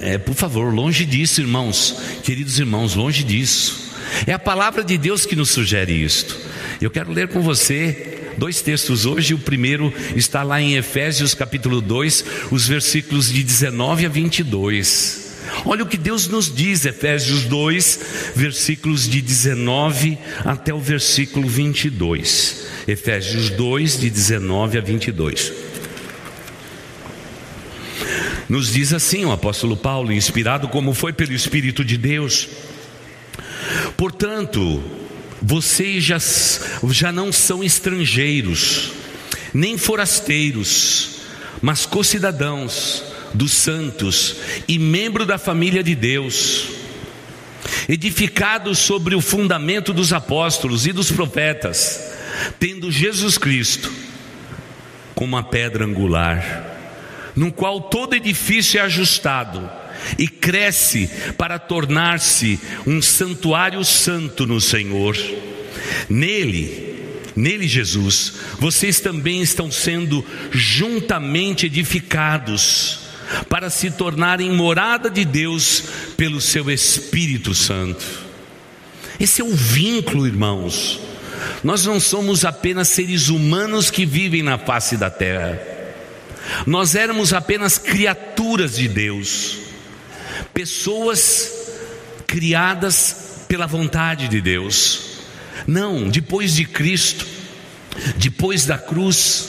É, 0.00 0.16
por 0.16 0.34
favor, 0.34 0.72
longe 0.72 1.04
disso, 1.04 1.42
irmãos, 1.42 1.94
queridos 2.22 2.58
irmãos, 2.58 2.94
longe 2.94 3.22
disso. 3.22 3.92
É 4.26 4.32
a 4.32 4.38
palavra 4.38 4.82
de 4.82 4.96
Deus 4.96 5.26
que 5.26 5.36
nos 5.36 5.50
sugere 5.50 5.92
isto. 5.92 6.34
Eu 6.80 6.90
quero 6.90 7.12
ler 7.12 7.28
com 7.28 7.42
você 7.42 8.30
dois 8.38 8.62
textos 8.62 9.04
hoje. 9.04 9.34
O 9.34 9.38
primeiro 9.38 9.92
está 10.16 10.42
lá 10.42 10.58
em 10.58 10.76
Efésios 10.76 11.34
capítulo 11.34 11.82
2, 11.82 12.24
os 12.50 12.66
versículos 12.66 13.30
de 13.30 13.42
19 13.42 14.06
a 14.06 14.08
22. 14.08 15.31
Olha 15.64 15.84
o 15.84 15.86
que 15.86 15.96
Deus 15.96 16.26
nos 16.26 16.52
diz, 16.52 16.84
Efésios 16.84 17.44
2, 17.44 18.00
versículos 18.34 19.08
de 19.08 19.20
19 19.20 20.18
até 20.44 20.72
o 20.74 20.80
versículo 20.80 21.48
22. 21.48 22.66
Efésios 22.86 23.50
2, 23.50 24.00
de 24.00 24.10
19 24.10 24.78
a 24.78 24.80
22. 24.80 25.52
Nos 28.48 28.72
diz 28.72 28.92
assim 28.92 29.24
o 29.24 29.32
apóstolo 29.32 29.76
Paulo, 29.76 30.12
inspirado 30.12 30.68
como 30.68 30.92
foi 30.92 31.12
pelo 31.12 31.32
Espírito 31.32 31.84
de 31.84 31.96
Deus: 31.96 32.48
Portanto, 33.96 34.82
vocês 35.40 36.02
já, 36.02 36.18
já 36.90 37.12
não 37.12 37.32
são 37.32 37.62
estrangeiros, 37.62 38.92
nem 39.54 39.78
forasteiros, 39.78 41.20
mas 41.60 41.86
co-cidadãos 41.86 43.11
dos 43.34 43.52
santos 43.52 44.36
e 44.68 44.78
membro 44.78 45.24
da 45.24 45.38
família 45.38 45.82
de 45.82 45.94
Deus, 45.94 46.68
edificados 47.88 48.78
sobre 48.78 49.14
o 49.14 49.20
fundamento 49.20 49.92
dos 49.92 50.12
apóstolos 50.12 50.86
e 50.86 50.92
dos 50.92 51.10
profetas 51.10 52.12
tendo 52.58 52.90
Jesus 52.90 53.38
Cristo 53.38 53.92
como 55.14 55.36
a 55.36 55.42
pedra 55.42 55.84
angular, 55.84 56.64
no 57.36 57.52
qual 57.52 57.80
todo 57.80 58.14
edifício 58.14 58.78
é 58.78 58.82
ajustado 58.82 59.70
e 60.18 60.26
cresce 60.26 61.08
para 61.36 61.58
tornar-se 61.58 62.58
um 62.86 63.00
santuário 63.00 63.84
santo 63.84 64.46
no 64.46 64.60
Senhor. 64.60 65.16
Nele, 66.08 66.96
nele 67.36 67.68
Jesus, 67.68 68.34
vocês 68.58 69.00
também 69.00 69.42
estão 69.42 69.70
sendo 69.70 70.24
juntamente 70.50 71.66
edificados 71.66 73.01
para 73.48 73.70
se 73.70 73.90
tornarem 73.90 74.50
morada 74.50 75.08
de 75.10 75.24
Deus 75.24 75.84
pelo 76.16 76.40
seu 76.40 76.70
Espírito 76.70 77.54
Santo. 77.54 78.04
Esse 79.18 79.40
é 79.40 79.44
o 79.44 79.54
vínculo, 79.54 80.26
irmãos 80.26 81.12
nós 81.62 81.84
não 81.84 82.00
somos 82.00 82.44
apenas 82.44 82.88
seres 82.88 83.28
humanos 83.28 83.90
que 83.90 84.04
vivem 84.04 84.42
na 84.42 84.58
face 84.58 84.96
da 84.96 85.10
terra. 85.10 85.60
Nós 86.66 86.94
éramos 86.94 87.32
apenas 87.32 87.78
criaturas 87.78 88.76
de 88.76 88.88
Deus, 88.88 89.58
pessoas 90.52 91.50
criadas 92.26 93.44
pela 93.46 93.66
vontade 93.66 94.28
de 94.28 94.40
Deus. 94.40 95.18
Não, 95.66 96.08
depois 96.08 96.54
de 96.54 96.64
Cristo, 96.64 97.26
depois 98.16 98.66
da 98.66 98.76
cruz, 98.76 99.48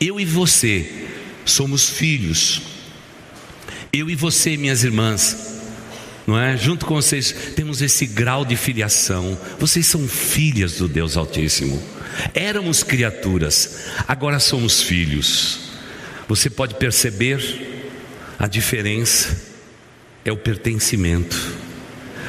eu 0.00 0.18
e 0.18 0.24
você 0.24 1.06
somos 1.44 1.88
filhos. 1.88 2.62
Eu 3.92 4.10
e 4.10 4.14
você, 4.14 4.56
minhas 4.56 4.84
irmãs, 4.84 5.60
não 6.26 6.38
é? 6.38 6.56
Junto 6.56 6.84
com 6.84 6.94
vocês 6.94 7.32
temos 7.56 7.80
esse 7.80 8.06
grau 8.06 8.44
de 8.44 8.56
filiação. 8.56 9.38
Vocês 9.58 9.86
são 9.86 10.06
filhas 10.06 10.76
do 10.76 10.86
Deus 10.86 11.16
Altíssimo. 11.16 11.82
Éramos 12.34 12.82
criaturas, 12.82 13.86
agora 14.06 14.38
somos 14.38 14.82
filhos. 14.82 15.70
Você 16.28 16.50
pode 16.50 16.74
perceber 16.74 17.40
a 18.38 18.46
diferença 18.46 19.48
é 20.24 20.30
o 20.30 20.36
pertencimento. 20.36 21.56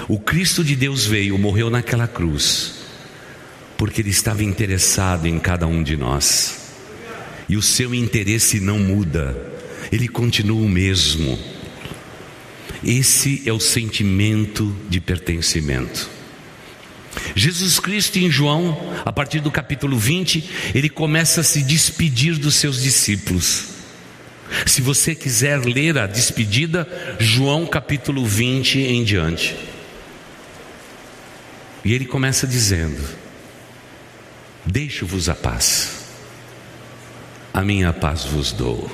O 0.08 0.18
Cristo 0.20 0.64
de 0.64 0.76
Deus 0.76 1.06
veio, 1.06 1.38
morreu 1.38 1.70
naquela 1.70 2.08
cruz, 2.08 2.76
porque 3.78 4.02
ele 4.02 4.10
estava 4.10 4.44
interessado 4.44 5.28
em 5.28 5.38
cada 5.38 5.68
um 5.68 5.84
de 5.84 5.98
nós. 5.98 6.58
e 7.50 7.58
o 7.58 7.64
seu 7.64 7.96
interesse 7.96 8.60
não 8.60 8.78
muda, 8.78 9.36
ele 9.92 10.08
continua 10.08 10.62
o 10.62 10.70
mesmo. 10.70 11.38
Esse 12.84 13.44
é 13.46 13.52
o 13.52 13.60
sentimento 13.60 14.76
de 14.90 15.02
pertencimento. 15.02 16.10
Jesus 17.36 17.80
Cristo 17.80 18.18
em 18.18 18.30
João, 18.30 18.78
a 19.06 19.12
partir 19.12 19.40
do 19.40 19.52
capítulo 19.52 19.98
20, 19.98 20.72
ele 20.74 20.90
começa 20.90 21.42
a 21.42 21.44
se 21.44 21.64
despedir 21.64 22.38
dos 22.38 22.56
seus 22.56 22.82
discípulos. 22.82 23.70
Se 24.66 24.82
você 24.82 25.14
quiser 25.14 25.60
ler 25.64 25.98
a 25.98 26.08
despedida, 26.08 26.88
João 27.20 27.66
capítulo 27.66 28.26
20 28.26 28.80
em 28.80 29.04
diante. 29.04 29.56
E 31.84 31.94
ele 31.94 32.06
começa 32.06 32.48
dizendo: 32.48 33.02
Deixo-vos 34.66 35.30
a 35.30 35.36
paz, 35.36 36.06
a 37.54 37.62
minha 37.62 37.94
paz 37.94 38.26
vos 38.26 38.52
dou. 38.52 38.90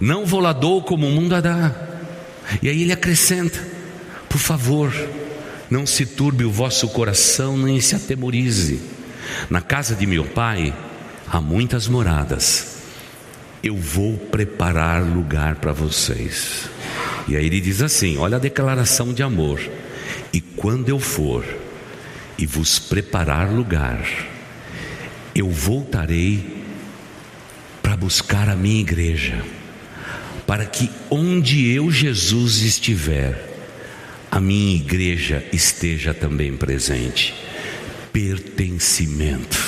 Não 0.00 0.24
vou 0.24 0.40
lá 0.40 0.52
dou 0.52 0.82
como 0.82 1.06
o 1.06 1.10
mundo 1.10 1.34
a 1.34 1.40
dá. 1.40 1.74
E 2.62 2.68
aí 2.68 2.82
ele 2.82 2.92
acrescenta: 2.92 3.58
Por 4.28 4.38
favor, 4.38 4.92
não 5.70 5.86
se 5.86 6.06
turbe 6.06 6.44
o 6.44 6.50
vosso 6.50 6.88
coração, 6.88 7.56
nem 7.56 7.80
se 7.80 7.94
atemorize. 7.94 8.80
Na 9.50 9.60
casa 9.60 9.94
de 9.94 10.06
meu 10.06 10.24
pai 10.24 10.74
há 11.26 11.40
muitas 11.40 11.88
moradas. 11.88 12.78
Eu 13.62 13.76
vou 13.76 14.16
preparar 14.16 15.02
lugar 15.02 15.56
para 15.56 15.72
vocês. 15.72 16.68
E 17.26 17.36
aí 17.36 17.46
ele 17.46 17.60
diz 17.60 17.82
assim: 17.82 18.16
olha 18.16 18.36
a 18.36 18.40
declaração 18.40 19.12
de 19.12 19.22
amor. 19.22 19.60
E 20.32 20.40
quando 20.40 20.88
eu 20.88 20.98
for 20.98 21.44
e 22.38 22.46
vos 22.46 22.78
preparar 22.78 23.50
lugar, 23.50 24.00
eu 25.34 25.50
voltarei 25.50 26.64
para 27.82 27.96
buscar 27.96 28.48
a 28.48 28.56
minha 28.56 28.80
igreja, 28.80 29.42
para 30.48 30.64
que 30.64 30.90
onde 31.10 31.70
eu, 31.70 31.90
Jesus, 31.90 32.62
estiver, 32.62 33.54
a 34.30 34.40
minha 34.40 34.76
igreja 34.76 35.44
esteja 35.52 36.14
também 36.14 36.56
presente. 36.56 37.34
Pertencimento. 38.10 39.58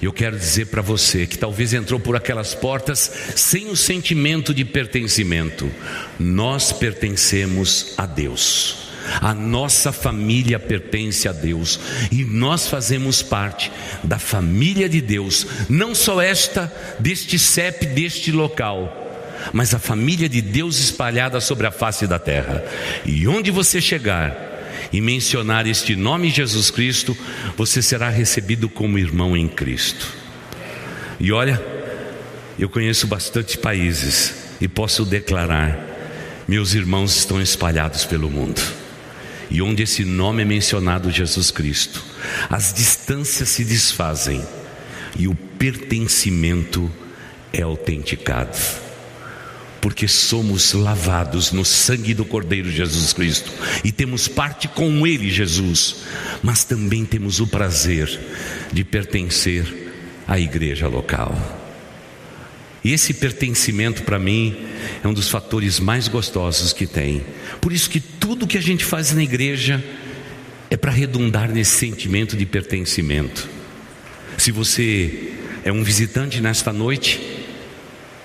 Eu 0.00 0.10
quero 0.10 0.38
dizer 0.38 0.68
para 0.68 0.80
você 0.80 1.26
que 1.26 1.36
talvez 1.36 1.74
entrou 1.74 2.00
por 2.00 2.16
aquelas 2.16 2.54
portas 2.54 3.12
sem 3.36 3.68
o 3.68 3.76
sentimento 3.76 4.54
de 4.54 4.64
pertencimento. 4.64 5.70
Nós 6.18 6.72
pertencemos 6.72 7.92
a 7.98 8.06
Deus. 8.06 8.90
A 9.20 9.34
nossa 9.34 9.92
família 9.92 10.58
pertence 10.58 11.28
a 11.28 11.32
Deus 11.32 11.78
e 12.10 12.24
nós 12.24 12.68
fazemos 12.68 13.20
parte 13.20 13.70
da 14.02 14.18
família 14.18 14.88
de 14.88 15.02
Deus, 15.02 15.46
não 15.68 15.94
só 15.94 16.22
esta 16.22 16.72
deste 16.98 17.38
CEP 17.38 17.84
deste 17.86 18.32
local, 18.32 19.01
mas 19.52 19.74
a 19.74 19.78
família 19.78 20.28
de 20.28 20.40
Deus 20.40 20.78
espalhada 20.78 21.40
sobre 21.40 21.66
a 21.66 21.70
face 21.70 22.06
da 22.06 22.18
terra. 22.18 22.64
E 23.04 23.26
onde 23.26 23.50
você 23.50 23.80
chegar 23.80 24.50
e 24.92 25.00
mencionar 25.00 25.66
este 25.66 25.96
nome 25.96 26.30
Jesus 26.30 26.70
Cristo, 26.70 27.16
você 27.56 27.80
será 27.80 28.08
recebido 28.08 28.68
como 28.68 28.98
irmão 28.98 29.36
em 29.36 29.48
Cristo. 29.48 30.06
E 31.18 31.32
olha, 31.32 31.62
eu 32.58 32.68
conheço 32.68 33.06
bastante 33.06 33.56
países 33.58 34.34
e 34.60 34.68
posso 34.68 35.04
declarar: 35.04 35.78
meus 36.46 36.74
irmãos 36.74 37.16
estão 37.16 37.40
espalhados 37.40 38.04
pelo 38.04 38.30
mundo. 38.30 38.60
E 39.50 39.60
onde 39.60 39.82
esse 39.82 40.02
nome 40.04 40.42
é 40.42 40.44
mencionado, 40.46 41.10
Jesus 41.10 41.50
Cristo, 41.50 42.02
as 42.48 42.72
distâncias 42.72 43.50
se 43.50 43.64
desfazem 43.64 44.42
e 45.18 45.28
o 45.28 45.34
pertencimento 45.34 46.90
é 47.52 47.60
autenticado 47.60 48.56
porque 49.82 50.06
somos 50.06 50.72
lavados 50.74 51.50
no 51.50 51.64
sangue 51.64 52.14
do 52.14 52.24
Cordeiro 52.24 52.70
Jesus 52.70 53.12
Cristo 53.12 53.52
e 53.82 53.90
temos 53.90 54.28
parte 54.28 54.68
com 54.68 55.04
Ele, 55.04 55.28
Jesus, 55.28 55.96
mas 56.40 56.62
também 56.62 57.04
temos 57.04 57.40
o 57.40 57.48
prazer 57.48 58.08
de 58.72 58.84
pertencer 58.84 59.92
à 60.26 60.38
igreja 60.38 60.86
local. 60.86 61.36
E 62.84 62.92
esse 62.92 63.12
pertencimento 63.14 64.04
para 64.04 64.20
mim 64.20 64.56
é 65.02 65.08
um 65.08 65.12
dos 65.12 65.28
fatores 65.28 65.80
mais 65.80 66.06
gostosos 66.06 66.72
que 66.72 66.86
tem. 66.86 67.24
Por 67.60 67.72
isso 67.72 67.90
que 67.90 67.98
tudo 67.98 68.46
que 68.46 68.58
a 68.58 68.62
gente 68.62 68.84
faz 68.84 69.12
na 69.12 69.22
igreja 69.22 69.82
é 70.70 70.76
para 70.76 70.92
redundar 70.92 71.50
nesse 71.50 71.76
sentimento 71.76 72.36
de 72.36 72.46
pertencimento. 72.46 73.48
Se 74.38 74.52
você 74.52 75.32
é 75.64 75.72
um 75.72 75.82
visitante 75.82 76.40
nesta 76.40 76.72
noite, 76.72 77.20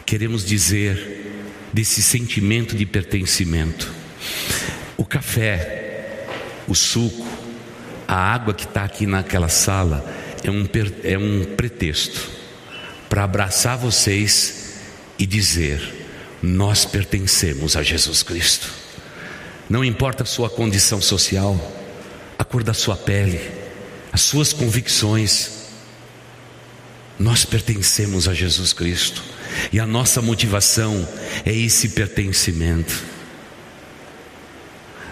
queremos 0.06 0.46
dizer 0.46 1.27
desse 1.72 2.02
sentimento 2.02 2.76
de 2.76 2.86
pertencimento. 2.86 3.92
O 4.96 5.06
café, 5.06 6.26
o 6.68 6.76
suco, 6.76 7.26
a 8.08 8.16
água 8.16 8.54
que 8.54 8.66
está 8.66 8.84
aqui 8.84 9.06
naquela 9.06 9.50
sala 9.50 10.06
é 10.44 10.50
um, 10.50 10.68
é 11.04 11.18
um 11.18 11.44
pretexto 11.56 12.30
para 13.10 13.24
abraçar 13.24 13.78
vocês 13.78 14.80
e 15.20 15.26
dizer: 15.26 16.08
nós 16.42 16.86
pertencemos 16.86 17.76
a 17.76 17.84
Jesus 17.84 18.24
Cristo. 18.24 18.72
Não 19.70 19.84
importa 19.84 20.24
a 20.24 20.26
sua 20.26 20.50
condição 20.50 21.02
social, 21.02 21.60
a 22.38 22.44
cor 22.44 22.64
da 22.64 22.74
sua 22.74 22.96
pele, 22.96 23.40
as 24.12 24.22
suas 24.22 24.54
convicções, 24.54 25.52
nós 27.20 27.44
pertencemos 27.44 28.28
a 28.28 28.34
Jesus 28.34 28.72
Cristo. 28.72 29.24
E 29.72 29.80
a 29.80 29.86
nossa 29.86 30.22
motivação 30.22 31.08
é 31.46 31.54
esse 31.54 31.90
pertencimento. 31.90 33.04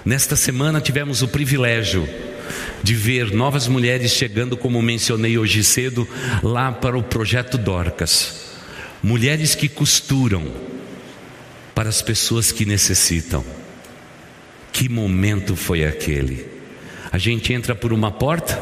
Nesta 0.03 0.35
semana 0.35 0.79
tivemos 0.79 1.21
o 1.21 1.27
privilégio 1.27 2.07
de 2.83 2.93
ver 2.93 3.31
novas 3.31 3.67
mulheres 3.67 4.11
chegando, 4.11 4.55
como 4.55 4.81
mencionei 4.81 5.37
hoje 5.37 5.63
cedo, 5.63 6.07
lá 6.43 6.71
para 6.71 6.97
o 6.97 7.03
projeto 7.03 7.57
Dorcas. 7.57 8.53
Mulheres 9.01 9.55
que 9.55 9.67
costuram 9.67 10.51
para 11.73 11.89
as 11.89 12.01
pessoas 12.01 12.51
que 12.51 12.65
necessitam. 12.65 13.43
Que 14.71 14.87
momento 14.87 15.55
foi 15.55 15.85
aquele? 15.85 16.47
A 17.11 17.17
gente 17.17 17.51
entra 17.51 17.73
por 17.73 17.91
uma 17.91 18.11
porta, 18.11 18.55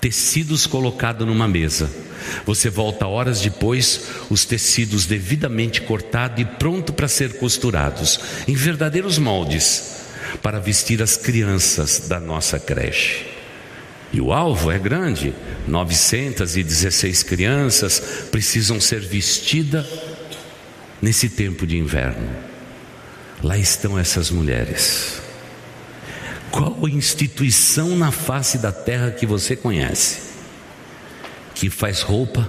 tecidos 0.00 0.66
colocados 0.66 1.26
numa 1.26 1.48
mesa 1.48 1.90
você 2.44 2.68
volta 2.70 3.06
horas 3.06 3.40
depois, 3.40 4.00
os 4.30 4.44
tecidos 4.44 5.06
devidamente 5.06 5.82
cortados 5.82 6.40
e 6.40 6.44
pronto 6.44 6.92
para 6.92 7.08
ser 7.08 7.38
costurados 7.38 8.20
em 8.46 8.54
verdadeiros 8.54 9.18
moldes 9.18 9.98
para 10.42 10.60
vestir 10.60 11.02
as 11.02 11.16
crianças 11.16 12.00
da 12.08 12.20
nossa 12.20 12.58
creche. 12.58 13.26
E 14.12 14.20
o 14.20 14.32
alvo 14.32 14.70
é 14.70 14.78
grande, 14.78 15.34
916 15.66 17.22
crianças 17.22 18.00
precisam 18.30 18.80
ser 18.80 19.00
vestidas 19.00 19.86
nesse 21.00 21.28
tempo 21.28 21.66
de 21.66 21.76
inverno. 21.76 22.28
Lá 23.42 23.58
estão 23.58 23.98
essas 23.98 24.30
mulheres. 24.30 25.20
Qual 26.50 26.88
instituição 26.88 27.96
na 27.96 28.10
face 28.10 28.58
da 28.58 28.72
terra 28.72 29.10
que 29.10 29.26
você 29.26 29.54
conhece? 29.54 30.27
Que 31.58 31.68
faz 31.68 32.02
roupa 32.02 32.48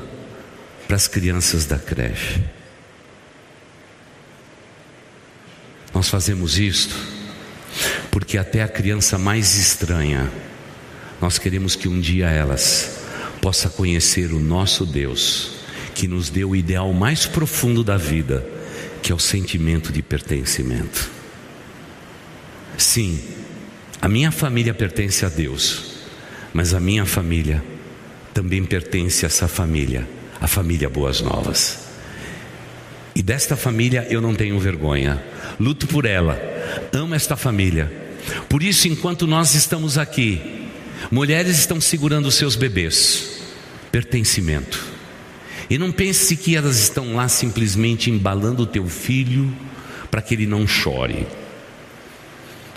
para 0.85 0.95
as 0.95 1.07
crianças 1.07 1.65
da 1.65 1.79
creche. 1.79 2.43
Nós 5.91 6.07
fazemos 6.07 6.59
isto 6.59 6.95
porque 8.11 8.37
até 8.37 8.61
a 8.61 8.67
criança 8.67 9.17
mais 9.17 9.55
estranha, 9.55 10.31
nós 11.19 11.39
queremos 11.39 11.75
que 11.75 11.87
um 11.87 11.99
dia 11.99 12.27
elas 12.27 12.99
possa 13.41 13.67
conhecer 13.67 14.31
o 14.31 14.39
nosso 14.39 14.85
Deus, 14.85 15.53
que 15.95 16.07
nos 16.07 16.29
deu 16.29 16.51
o 16.51 16.55
ideal 16.55 16.93
mais 16.93 17.25
profundo 17.25 17.83
da 17.83 17.97
vida, 17.97 18.47
que 19.01 19.11
é 19.11 19.15
o 19.15 19.19
sentimento 19.19 19.91
de 19.91 20.03
pertencimento. 20.03 21.09
Sim, 22.77 23.19
a 23.99 24.07
minha 24.07 24.31
família 24.31 24.73
pertence 24.73 25.25
a 25.25 25.29
Deus, 25.29 25.95
mas 26.53 26.75
a 26.75 26.79
minha 26.79 27.07
família 27.07 27.63
também 28.33 28.63
pertence 28.63 29.25
a 29.25 29.27
essa 29.27 29.47
família, 29.47 30.07
a 30.39 30.47
família 30.47 30.89
Boas 30.89 31.21
Novas. 31.21 31.89
E 33.15 33.21
desta 33.21 33.57
família 33.57 34.07
eu 34.09 34.21
não 34.21 34.33
tenho 34.33 34.59
vergonha, 34.59 35.21
luto 35.59 35.87
por 35.87 36.05
ela, 36.05 36.39
amo 36.93 37.15
esta 37.15 37.35
família. 37.35 37.91
Por 38.47 38.61
isso, 38.63 38.87
enquanto 38.87 39.25
nós 39.25 39.55
estamos 39.55 39.97
aqui, 39.97 40.69
mulheres 41.11 41.57
estão 41.57 41.81
segurando 41.81 42.31
seus 42.31 42.55
bebês, 42.55 43.41
pertencimento. 43.91 44.85
E 45.69 45.77
não 45.77 45.91
pense 45.91 46.35
que 46.35 46.55
elas 46.55 46.77
estão 46.79 47.15
lá 47.15 47.27
simplesmente 47.27 48.09
embalando 48.09 48.63
o 48.63 48.67
teu 48.67 48.87
filho 48.87 49.53
para 50.09 50.21
que 50.21 50.33
ele 50.33 50.47
não 50.47 50.67
chore. 50.67 51.27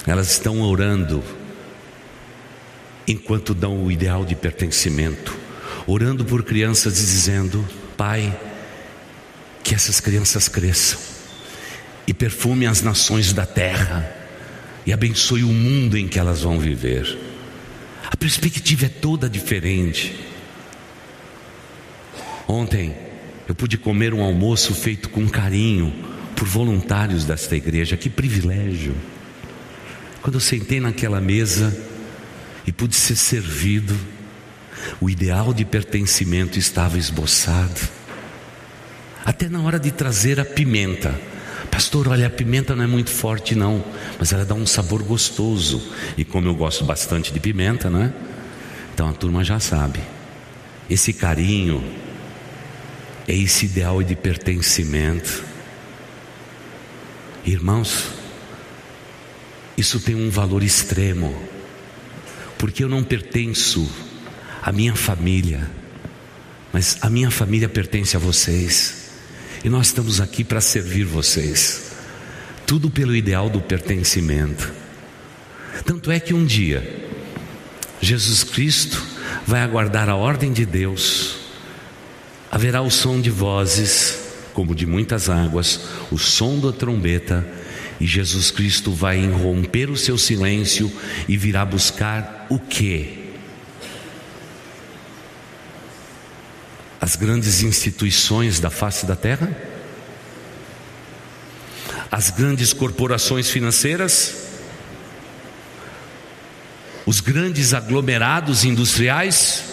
Elas 0.06 0.32
estão 0.32 0.60
orando 0.60 1.22
enquanto 3.06 3.54
dão 3.54 3.84
o 3.84 3.90
ideal 3.90 4.24
de 4.24 4.34
pertencimento 4.34 5.41
orando 5.86 6.24
por 6.24 6.42
crianças 6.42 6.98
e 6.98 7.04
dizendo: 7.04 7.66
Pai, 7.96 8.38
Que 9.62 9.74
essas 9.74 10.00
crianças 10.00 10.48
cresçam 10.48 10.98
e 12.06 12.12
perfumem 12.12 12.66
as 12.66 12.82
nações 12.82 13.32
da 13.32 13.46
terra 13.46 14.16
e 14.84 14.92
abençoe 14.92 15.44
o 15.44 15.48
mundo 15.48 15.96
em 15.96 16.08
que 16.08 16.18
elas 16.18 16.42
vão 16.42 16.58
viver. 16.58 17.18
A 18.04 18.16
perspectiva 18.16 18.86
é 18.86 18.88
toda 18.88 19.28
diferente. 19.28 20.14
Ontem 22.48 22.94
eu 23.48 23.54
pude 23.54 23.78
comer 23.78 24.12
um 24.12 24.22
almoço 24.22 24.74
feito 24.74 25.08
com 25.08 25.28
carinho 25.28 25.92
por 26.34 26.46
voluntários 26.46 27.24
desta 27.24 27.56
igreja, 27.56 27.96
que 27.96 28.10
privilégio. 28.10 28.94
Quando 30.20 30.34
eu 30.34 30.40
sentei 30.40 30.80
naquela 30.80 31.20
mesa 31.20 31.76
e 32.66 32.72
pude 32.72 32.94
ser 32.96 33.16
servido, 33.16 33.96
o 35.00 35.08
ideal 35.08 35.52
de 35.52 35.64
pertencimento 35.64 36.58
estava 36.58 36.98
esboçado. 36.98 37.80
Até 39.24 39.48
na 39.48 39.60
hora 39.60 39.78
de 39.78 39.90
trazer 39.90 40.40
a 40.40 40.44
pimenta. 40.44 41.18
Pastor, 41.70 42.08
olha, 42.08 42.26
a 42.26 42.30
pimenta 42.30 42.74
não 42.76 42.84
é 42.84 42.86
muito 42.86 43.10
forte, 43.10 43.54
não, 43.54 43.84
mas 44.18 44.32
ela 44.32 44.44
dá 44.44 44.54
um 44.54 44.66
sabor 44.66 45.02
gostoso. 45.02 45.92
E 46.16 46.24
como 46.24 46.48
eu 46.48 46.54
gosto 46.54 46.84
bastante 46.84 47.32
de 47.32 47.40
pimenta, 47.40 47.88
né? 47.88 48.12
Então 48.92 49.08
a 49.08 49.12
turma 49.12 49.42
já 49.42 49.58
sabe. 49.58 50.00
Esse 50.90 51.12
carinho, 51.12 51.82
é 53.26 53.34
esse 53.34 53.66
ideal 53.66 54.02
de 54.02 54.16
pertencimento. 54.16 55.44
Irmãos, 57.44 58.08
isso 59.76 60.00
tem 60.00 60.14
um 60.14 60.30
valor 60.30 60.62
extremo, 60.62 61.34
porque 62.58 62.84
eu 62.84 62.88
não 62.88 63.02
pertenço 63.02 63.90
à 64.62 64.70
minha 64.70 64.94
família, 64.94 65.68
mas 66.72 66.96
a 67.00 67.10
minha 67.10 67.32
família 67.32 67.68
pertence 67.68 68.16
a 68.16 68.20
vocês, 68.20 69.10
e 69.64 69.68
nós 69.68 69.88
estamos 69.88 70.20
aqui 70.20 70.44
para 70.44 70.60
servir 70.60 71.04
vocês, 71.04 71.92
tudo 72.64 72.88
pelo 72.88 73.14
ideal 73.14 73.50
do 73.50 73.60
pertencimento. 73.60 74.72
Tanto 75.84 76.12
é 76.12 76.20
que 76.20 76.32
um 76.32 76.44
dia, 76.44 77.08
Jesus 78.00 78.44
Cristo 78.44 79.04
vai 79.44 79.62
aguardar 79.62 80.08
a 80.08 80.14
ordem 80.14 80.52
de 80.52 80.64
Deus, 80.64 81.38
haverá 82.50 82.82
o 82.82 82.90
som 82.90 83.20
de 83.20 83.30
vozes, 83.30 84.18
como 84.54 84.76
de 84.76 84.86
muitas 84.86 85.28
águas, 85.28 85.80
o 86.10 86.18
som 86.18 86.60
da 86.60 86.72
trombeta, 86.72 87.44
e 87.98 88.06
Jesus 88.06 88.50
Cristo 88.50 88.92
vai 88.92 89.18
irromper 89.18 89.90
o 89.90 89.96
seu 89.96 90.16
silêncio 90.16 90.90
e 91.28 91.36
virá 91.36 91.64
buscar 91.64 92.46
o 92.48 92.58
quê? 92.58 93.21
As 97.02 97.16
grandes 97.16 97.64
instituições 97.64 98.60
da 98.60 98.70
face 98.70 99.04
da 99.06 99.16
terra? 99.16 99.50
As 102.08 102.30
grandes 102.30 102.72
corporações 102.72 103.50
financeiras? 103.50 104.36
Os 107.04 107.18
grandes 107.18 107.74
aglomerados 107.74 108.62
industriais? 108.62 109.64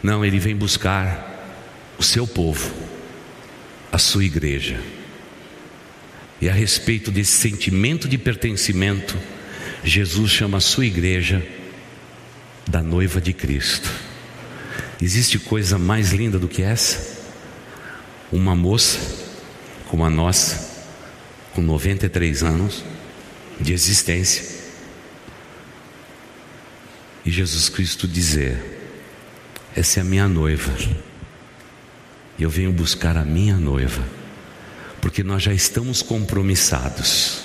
Não, 0.00 0.24
ele 0.24 0.38
vem 0.38 0.54
buscar 0.54 1.28
o 1.98 2.02
seu 2.04 2.28
povo, 2.28 2.72
a 3.90 3.98
sua 3.98 4.24
igreja. 4.24 4.80
E 6.40 6.48
a 6.48 6.52
respeito 6.52 7.10
desse 7.10 7.32
sentimento 7.32 8.06
de 8.06 8.16
pertencimento, 8.16 9.18
Jesus 9.82 10.30
chama 10.30 10.58
a 10.58 10.60
sua 10.60 10.86
igreja 10.86 11.44
da 12.70 12.82
noiva 12.82 13.20
de 13.20 13.32
Cristo. 13.32 13.90
Existe 15.02 15.38
coisa 15.38 15.78
mais 15.78 16.12
linda 16.12 16.38
do 16.38 16.48
que 16.48 16.62
essa? 16.62 17.18
Uma 18.30 18.54
moça 18.54 18.98
como 19.88 20.04
a 20.04 20.10
nossa, 20.10 20.70
com 21.52 21.60
93 21.60 22.42
anos 22.42 22.84
de 23.60 23.72
existência, 23.72 24.60
e 27.24 27.30
Jesus 27.30 27.68
Cristo 27.68 28.06
dizer: 28.06 28.62
Essa 29.74 29.98
é 29.98 30.02
a 30.02 30.04
minha 30.04 30.28
noiva 30.28 30.72
eu 32.42 32.48
venho 32.48 32.72
buscar 32.72 33.16
a 33.16 33.24
minha 33.24 33.56
noiva, 33.56 34.02
porque 35.00 35.22
nós 35.22 35.42
já 35.42 35.52
estamos 35.52 36.00
compromissados. 36.02 37.42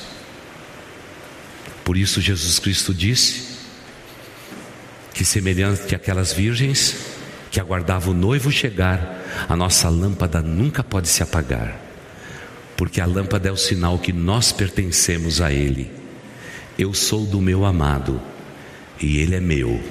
Por 1.84 1.98
isso, 1.98 2.22
Jesus 2.22 2.60
Cristo 2.60 2.94
disse 2.94 3.55
que, 5.16 5.24
semelhante 5.24 5.96
àquelas 5.96 6.34
virgens 6.34 6.98
que 7.50 7.60
aguardavam 7.60 8.14
o 8.14 8.18
noivo 8.18 8.52
chegar, 8.52 9.24
a 9.48 9.56
nossa 9.56 9.88
lâmpada 9.88 10.42
nunca 10.42 10.84
pode 10.84 11.08
se 11.08 11.24
apagar, 11.24 11.80
porque 12.76 13.00
a 13.00 13.06
lâmpada 13.06 13.48
é 13.48 13.52
o 13.52 13.56
sinal 13.56 13.98
que 13.98 14.12
nós 14.12 14.52
pertencemos 14.52 15.40
a 15.40 15.54
Ele. 15.54 15.90
Eu 16.78 16.94
sou 16.94 17.26
do 17.26 17.42
meu 17.42 17.64
amado 17.64 18.22
e 19.02 19.20
Ele 19.20 19.36
é 19.36 19.40
meu, 19.40 19.82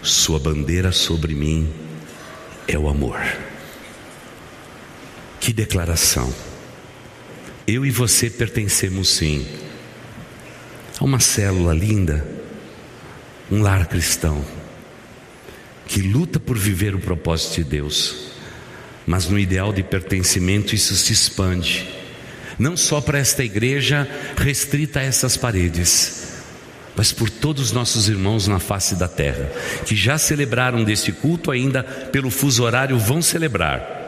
Sua 0.00 0.38
bandeira 0.38 0.92
sobre 0.92 1.34
mim 1.34 1.72
é 2.68 2.78
o 2.78 2.88
amor. 2.88 3.20
Que 5.40 5.52
declaração! 5.52 6.32
Eu 7.66 7.84
e 7.84 7.90
você 7.90 8.30
pertencemos 8.30 9.08
sim 9.08 9.44
a 11.00 11.04
uma 11.04 11.18
célula 11.18 11.74
linda, 11.74 12.41
um 13.52 13.62
lar 13.62 13.86
cristão, 13.86 14.44
que 15.86 16.00
luta 16.00 16.40
por 16.40 16.58
viver 16.58 16.94
o 16.94 16.98
propósito 16.98 17.56
de 17.56 17.64
Deus, 17.64 18.32
mas 19.06 19.28
no 19.28 19.38
ideal 19.38 19.72
de 19.72 19.82
pertencimento 19.82 20.74
isso 20.74 20.96
se 20.96 21.12
expande, 21.12 21.86
não 22.58 22.76
só 22.76 23.00
para 23.00 23.18
esta 23.18 23.44
igreja 23.44 24.08
restrita 24.36 25.00
a 25.00 25.02
essas 25.02 25.36
paredes, 25.36 26.40
mas 26.96 27.12
por 27.12 27.30
todos 27.30 27.66
os 27.66 27.72
nossos 27.72 28.08
irmãos 28.08 28.48
na 28.48 28.58
face 28.58 28.96
da 28.96 29.06
terra, 29.06 29.52
que 29.86 29.94
já 29.94 30.18
celebraram 30.18 30.82
deste 30.82 31.12
culto, 31.12 31.50
ainda 31.50 31.82
pelo 31.82 32.30
fuso 32.30 32.64
horário 32.64 32.98
vão 32.98 33.22
celebrar 33.22 34.00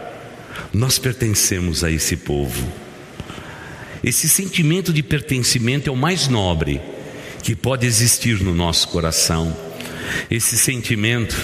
nós 0.74 0.98
pertencemos 0.98 1.84
a 1.84 1.90
esse 1.90 2.16
povo. 2.16 2.66
Esse 4.02 4.28
sentimento 4.28 4.92
de 4.92 5.02
pertencimento 5.02 5.88
é 5.88 5.92
o 5.92 5.96
mais 5.96 6.28
nobre 6.28 6.80
que 7.44 7.54
pode 7.54 7.86
existir 7.86 8.40
no 8.40 8.54
nosso 8.54 8.88
coração. 8.88 9.54
Esse 10.30 10.56
sentimento 10.56 11.36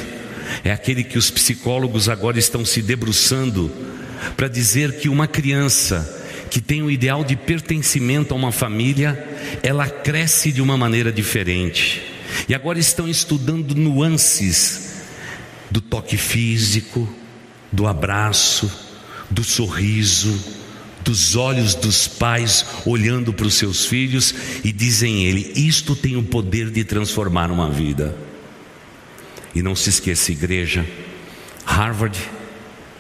é 0.65 0.73
aquele 0.73 1.05
que 1.05 1.19
os 1.19 1.31
psicólogos 1.31 2.09
agora 2.09 2.39
estão 2.39 2.65
se 2.65 2.81
debruçando 2.81 3.71
para 4.35 4.49
dizer 4.49 4.99
que 4.99 5.11
uma 5.11 5.29
criança 5.29 6.17
que 6.51 6.59
tem 6.59 6.83
o 6.83 6.91
ideal 6.91 7.23
de 7.23 7.37
pertencimento 7.37 8.33
a 8.33 8.37
uma 8.37 8.51
família, 8.51 9.29
ela 9.63 9.89
cresce 9.89 10.51
de 10.51 10.63
uma 10.63 10.75
maneira 10.75 11.13
diferente. 11.13 12.03
E 12.49 12.55
agora 12.55 12.79
estão 12.79 13.07
estudando 13.07 13.75
nuances 13.75 15.03
do 15.71 15.83
toque 15.83 16.17
físico, 16.17 17.07
do 17.71 17.87
abraço, 17.87 18.73
do 19.31 19.45
sorriso, 19.45 20.60
dos 21.03 21.37
olhos 21.37 21.75
dos 21.75 22.07
pais 22.07 22.65
olhando 22.85 23.33
para 23.33 23.47
os 23.47 23.55
seus 23.55 23.87
filhos 23.87 24.35
e 24.63 24.73
dizem 24.73 25.25
ele: 25.25 25.53
Isto 25.57 25.97
tem 25.97 26.17
o 26.17 26.23
poder 26.23 26.71
de 26.71 26.85
transformar 26.85 27.51
uma 27.51 27.71
vida. 27.71 28.15
E 29.55 29.63
não 29.63 29.75
se 29.75 29.89
esqueça, 29.89 30.31
igreja, 30.31 30.87
Harvard 31.65 32.19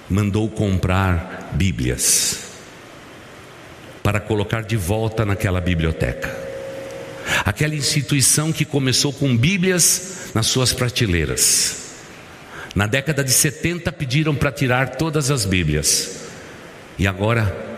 mandou 0.09 0.49
comprar 0.49 1.51
Bíblias 1.55 2.41
para 4.03 4.19
colocar 4.19 4.63
de 4.63 4.77
volta 4.77 5.25
naquela 5.25 5.61
biblioteca. 5.61 6.37
Aquela 7.45 7.75
instituição 7.75 8.53
que 8.53 8.65
começou 8.65 9.13
com 9.13 9.37
Bíblias 9.37 10.31
nas 10.35 10.47
suas 10.47 10.73
prateleiras. 10.73 11.77
Na 12.75 12.87
década 12.87 13.23
de 13.23 13.33
70 13.33 13.93
pediram 13.93 14.35
para 14.35 14.51
tirar 14.51 14.97
todas 14.97 15.31
as 15.31 15.45
Bíblias. 15.45 16.21
E 16.99 17.07
agora 17.07 17.69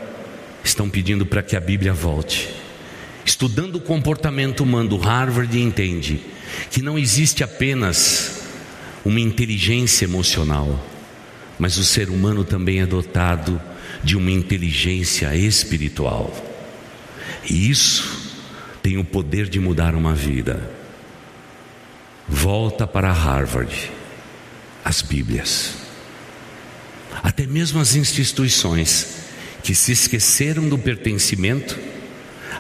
estão 0.65 0.89
pedindo 0.89 1.27
para 1.27 1.43
que 1.43 1.57
a 1.57 1.61
Bíblia 1.61 1.93
volte. 1.93 2.49
Estudando 3.25 3.77
o 3.77 3.81
comportamento 3.81 4.63
humano, 4.63 4.97
Harvard 4.97 5.59
entende 5.61 6.21
que 6.71 6.83
não 6.83 6.99
existe 6.99 7.45
apenas 7.45 8.43
uma 9.05 9.21
inteligência 9.21 10.05
emocional, 10.05 10.85
mas 11.59 11.77
o 11.79 11.85
ser 11.85 12.09
humano 12.09 12.45
também 12.45 12.81
é 12.81 12.87
dotado 12.87 13.61
de 14.03 14.17
uma 14.17 14.31
inteligência 14.31 15.35
espiritual. 15.37 16.33
E 17.49 17.71
isso 17.71 18.33
tem 18.83 18.99
o 18.99 19.05
poder 19.05 19.49
de 19.49 19.61
mudar 19.61 19.95
uma 19.95 20.15
vida. 20.15 20.71
Volta 22.29 22.87
para 22.87 23.13
Harvard 23.13 23.91
as 24.85 25.01
Bíblias. 25.03 25.75
Até 27.23 27.47
mesmo 27.47 27.81
as 27.81 27.95
instituições 27.95 29.22
que 29.63 29.75
se 29.75 29.93
esqueceram 29.93 30.69
do 30.69 30.77
pertencimento, 30.77 31.79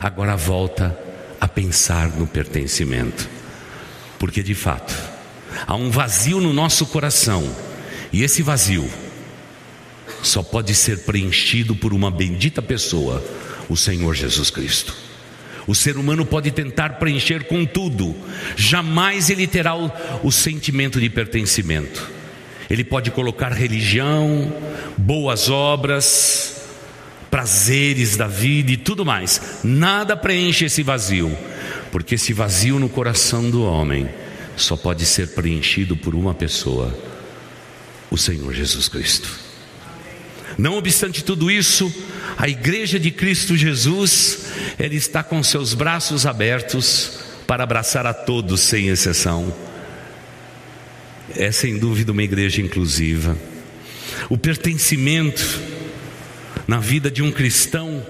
agora 0.01 0.37
volta 0.37 0.97
a 1.41 1.49
pensar 1.49 2.09
no 2.11 2.27
pertencimento. 2.27 3.29
Porque 4.19 4.43
de 4.43 4.55
fato, 4.55 4.97
há 5.67 5.75
um 5.75 5.91
vazio 5.91 6.41
no 6.41 6.53
nosso 6.53 6.87
coração, 6.87 7.45
e 8.13 8.23
esse 8.23 8.43
vazio 8.43 8.89
só 10.23 10.43
pode 10.43 10.75
ser 10.75 11.01
preenchido 11.01 11.75
por 11.75 11.93
uma 11.93 12.11
bendita 12.11 12.63
pessoa, 12.63 13.23
o 13.69 13.77
Senhor 13.77 14.15
Jesus 14.15 14.51
Cristo. 14.51 14.95
O 15.67 15.75
ser 15.75 15.97
humano 15.97 16.25
pode 16.25 16.51
tentar 16.51 16.99
preencher 16.99 17.45
com 17.45 17.65
tudo, 17.65 18.15
jamais 18.57 19.31
ele 19.31 19.47
terá 19.47 19.77
o, 19.77 19.91
o 20.23 20.31
sentimento 20.31 21.01
de 21.01 21.09
pertencimento. 21.09 22.11
Ele 22.71 22.85
pode 22.85 23.11
colocar 23.11 23.53
religião, 23.53 24.53
boas 24.97 25.51
obras, 25.51 26.62
prazeres 27.33 28.15
da 28.15 28.29
vida 28.29 28.73
e 28.73 28.77
tudo 28.77 29.07
mais. 29.07 29.61
Nada 29.65 30.15
preenche 30.15 30.67
esse 30.67 30.83
vazio, 30.83 31.35
porque 31.91 32.17
esse 32.17 32.35
vazio 32.35 32.79
no 32.79 32.91
coração 32.91 33.49
do 33.49 33.65
homem 33.65 34.07
só 34.55 34.77
pode 34.77 35.07
ser 35.07 35.29
preenchido 35.29 35.97
por 35.97 36.15
uma 36.15 36.35
pessoa, 36.35 36.95
o 38.11 38.19
Senhor 38.19 38.53
Jesus 38.53 38.87
Cristo. 38.87 39.31
Não 40.59 40.77
obstante 40.77 41.25
tudo 41.25 41.51
isso, 41.51 41.91
a 42.37 42.51
igreja 42.51 43.01
de 43.01 43.11
Cristo 43.11 43.57
Jesus, 43.57 44.49
ela 44.79 44.95
está 44.95 45.23
com 45.23 45.43
seus 45.43 45.73
braços 45.73 46.27
abertos 46.27 47.19
para 47.47 47.65
abraçar 47.65 48.07
a 48.07 48.13
todos 48.13 48.61
sem 48.61 48.89
exceção. 48.89 49.55
É 51.35 51.51
sem 51.51 51.79
dúvida 51.79 52.13
uma 52.13 52.23
igreja 52.23 52.61
inclusiva. 52.61 53.39
O 54.29 54.37
pertencimento 54.37 55.81
na 56.73 56.79
vida 56.79 57.11
de 57.11 57.23
um 57.23 57.31
cristão, 57.31 58.03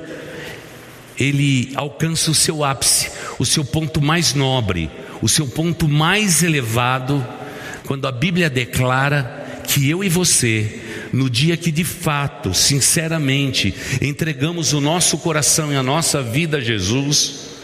ele 1.18 1.72
alcança 1.74 2.30
o 2.30 2.34
seu 2.34 2.62
ápice, 2.62 3.10
o 3.36 3.44
seu 3.44 3.64
ponto 3.64 4.00
mais 4.00 4.34
nobre, 4.34 4.88
o 5.20 5.28
seu 5.28 5.48
ponto 5.48 5.88
mais 5.88 6.44
elevado, 6.44 7.26
quando 7.84 8.06
a 8.06 8.12
Bíblia 8.12 8.48
declara 8.48 9.62
que 9.66 9.90
eu 9.90 10.04
e 10.04 10.08
você, 10.08 10.80
no 11.12 11.28
dia 11.28 11.56
que 11.56 11.72
de 11.72 11.82
fato, 11.82 12.54
sinceramente, 12.54 13.74
entregamos 14.00 14.72
o 14.72 14.80
nosso 14.80 15.18
coração 15.18 15.72
e 15.72 15.76
a 15.76 15.82
nossa 15.82 16.22
vida 16.22 16.58
a 16.58 16.60
Jesus, 16.60 17.56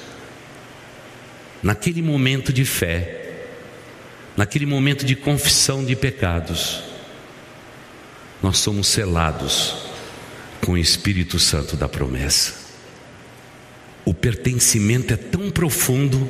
naquele 1.63 2.03
momento 2.03 2.53
de 2.53 2.65
fé, 2.65 3.45
naquele 4.37 4.67
momento 4.67 5.07
de 5.07 5.15
confissão 5.15 5.85
de 5.85 5.95
pecados, 5.95 6.83
nós 8.43 8.59
somos 8.59 8.89
selados 8.89 9.88
com 10.65 10.73
o 10.73 10.79
Espírito 10.79 11.39
Santo 11.39 11.77
da 11.77 11.89
promessa. 11.89 12.55
O 14.05 14.15
pertencimento 14.15 15.13
é 15.13 15.17
tão 15.17 15.51
profundo 15.51 16.29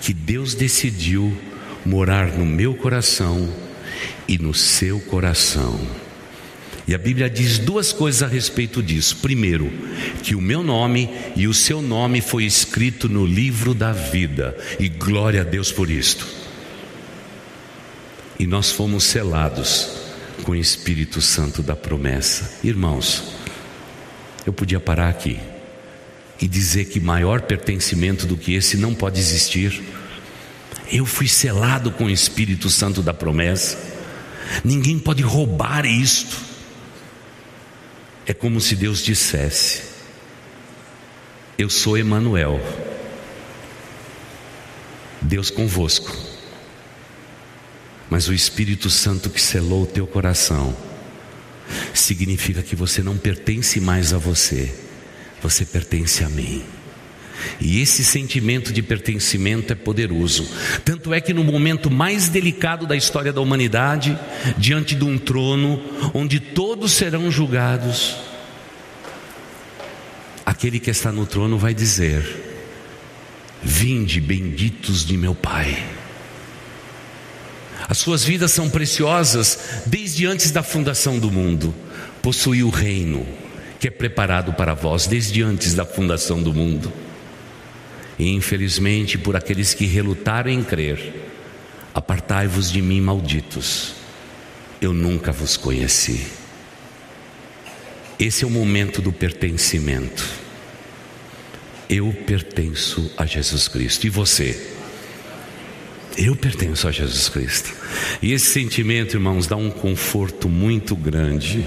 que 0.00 0.12
Deus 0.12 0.54
decidiu 0.54 1.36
morar 1.84 2.28
no 2.28 2.44
meu 2.44 2.74
coração 2.74 3.52
e 4.26 4.36
no 4.38 4.52
seu 4.52 5.00
coração. 5.00 5.80
E 6.86 6.94
a 6.94 6.98
Bíblia 6.98 7.28
diz 7.28 7.58
duas 7.58 7.92
coisas 7.92 8.22
a 8.22 8.26
respeito 8.26 8.82
disso. 8.82 9.16
Primeiro, 9.16 9.70
que 10.22 10.34
o 10.34 10.40
meu 10.40 10.62
nome 10.62 11.10
e 11.36 11.46
o 11.46 11.52
seu 11.52 11.82
nome 11.82 12.22
foi 12.22 12.44
escrito 12.44 13.08
no 13.10 13.26
livro 13.26 13.74
da 13.74 13.92
vida, 13.92 14.56
e 14.80 14.88
glória 14.88 15.42
a 15.42 15.44
Deus 15.44 15.70
por 15.70 15.90
isto. 15.90 16.26
E 18.38 18.46
nós 18.46 18.70
fomos 18.70 19.04
selados 19.04 19.90
com 20.44 20.52
o 20.52 20.56
Espírito 20.56 21.20
Santo 21.20 21.62
da 21.62 21.76
promessa. 21.76 22.58
Irmãos, 22.64 23.37
eu 24.48 24.52
podia 24.52 24.80
parar 24.80 25.10
aqui 25.10 25.38
e 26.40 26.48
dizer 26.48 26.86
que 26.86 26.98
maior 26.98 27.42
pertencimento 27.42 28.26
do 28.26 28.36
que 28.36 28.54
esse 28.54 28.78
não 28.78 28.94
pode 28.94 29.20
existir. 29.20 29.82
Eu 30.90 31.04
fui 31.04 31.28
selado 31.28 31.90
com 31.92 32.04
o 32.04 32.10
Espírito 32.10 32.70
Santo 32.70 33.02
da 33.02 33.12
promessa. 33.12 33.76
Ninguém 34.64 34.98
pode 34.98 35.22
roubar 35.22 35.84
isto. 35.84 36.38
É 38.26 38.32
como 38.32 38.58
se 38.58 38.74
Deus 38.74 39.02
dissesse: 39.02 39.82
Eu 41.58 41.68
sou 41.68 41.98
Emanuel. 41.98 42.58
Deus 45.20 45.50
convosco. 45.50 46.16
Mas 48.08 48.28
o 48.28 48.32
Espírito 48.32 48.88
Santo 48.88 49.28
que 49.28 49.42
selou 49.42 49.82
o 49.82 49.86
teu 49.86 50.06
coração 50.06 50.87
significa 51.92 52.62
que 52.62 52.76
você 52.76 53.02
não 53.02 53.16
pertence 53.16 53.80
mais 53.80 54.12
a 54.12 54.18
você 54.18 54.72
você 55.42 55.64
pertence 55.64 56.24
a 56.24 56.28
mim. 56.28 56.62
E 57.60 57.80
esse 57.80 58.04
sentimento 58.04 58.72
de 58.72 58.82
pertencimento 58.82 59.72
é 59.72 59.76
poderoso. 59.76 60.48
Tanto 60.84 61.14
é 61.14 61.20
que 61.20 61.32
no 61.32 61.44
momento 61.44 61.90
mais 61.90 62.28
delicado 62.28 62.86
da 62.86 62.96
história 62.96 63.32
da 63.32 63.40
humanidade, 63.40 64.18
diante 64.56 64.94
de 64.94 65.04
um 65.04 65.16
trono 65.16 65.80
onde 66.12 66.40
todos 66.40 66.92
serão 66.92 67.30
julgados, 67.30 68.16
aquele 70.44 70.80
que 70.80 70.90
está 70.90 71.12
no 71.12 71.26
trono 71.26 71.56
vai 71.56 71.72
dizer: 71.72 72.24
Vinde, 73.62 74.20
benditos 74.20 75.04
de 75.04 75.16
meu 75.16 75.34
Pai. 75.34 75.97
As 77.88 77.96
suas 77.96 78.22
vidas 78.22 78.52
são 78.52 78.68
preciosas 78.68 79.58
desde 79.86 80.26
antes 80.26 80.50
da 80.50 80.62
fundação 80.62 81.18
do 81.18 81.30
mundo. 81.30 81.74
Possui 82.20 82.62
o 82.62 82.68
reino 82.68 83.26
que 83.80 83.88
é 83.88 83.90
preparado 83.90 84.52
para 84.52 84.74
vós 84.74 85.06
desde 85.06 85.42
antes 85.42 85.74
da 85.74 85.86
fundação 85.86 86.42
do 86.42 86.52
mundo. 86.52 86.92
E 88.18 88.28
infelizmente, 88.28 89.16
por 89.16 89.36
aqueles 89.36 89.72
que 89.72 89.86
relutaram 89.86 90.50
em 90.50 90.62
crer, 90.62 91.14
apartai-vos 91.94 92.70
de 92.70 92.82
mim, 92.82 93.00
malditos, 93.00 93.94
eu 94.80 94.92
nunca 94.92 95.32
vos 95.32 95.56
conheci. 95.56 96.26
Esse 98.18 98.44
é 98.44 98.46
o 98.46 98.50
momento 98.50 99.00
do 99.00 99.12
pertencimento. 99.12 100.28
Eu 101.88 102.12
pertenço 102.26 103.10
a 103.16 103.24
Jesus 103.24 103.68
Cristo. 103.68 104.06
E 104.06 104.10
você? 104.10 104.77
Eu 106.18 106.34
pertenço 106.34 106.88
a 106.88 106.90
Jesus 106.90 107.28
Cristo. 107.28 107.72
E 108.20 108.32
esse 108.32 108.46
sentimento, 108.46 109.14
irmãos, 109.14 109.46
dá 109.46 109.54
um 109.54 109.70
conforto 109.70 110.48
muito 110.48 110.96
grande. 110.96 111.64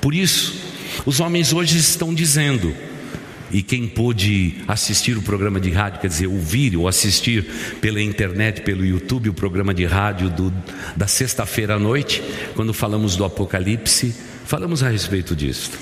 Por 0.00 0.14
isso, 0.14 0.54
os 1.04 1.18
homens 1.18 1.52
hoje 1.52 1.76
estão 1.76 2.14
dizendo, 2.14 2.72
e 3.50 3.60
quem 3.60 3.88
pôde 3.88 4.62
assistir 4.68 5.18
o 5.18 5.22
programa 5.22 5.58
de 5.58 5.68
rádio, 5.68 6.00
quer 6.00 6.06
dizer, 6.06 6.28
ouvir 6.28 6.76
ou 6.76 6.86
assistir 6.86 7.44
pela 7.80 8.00
internet, 8.00 8.60
pelo 8.60 8.86
YouTube, 8.86 9.28
o 9.28 9.34
programa 9.34 9.74
de 9.74 9.84
rádio 9.84 10.30
do, 10.30 10.54
da 10.96 11.08
sexta-feira 11.08 11.74
à 11.74 11.78
noite, 11.78 12.22
quando 12.54 12.72
falamos 12.72 13.16
do 13.16 13.24
Apocalipse, 13.24 14.14
falamos 14.44 14.80
a 14.84 14.88
respeito 14.88 15.34
disso. 15.34 15.72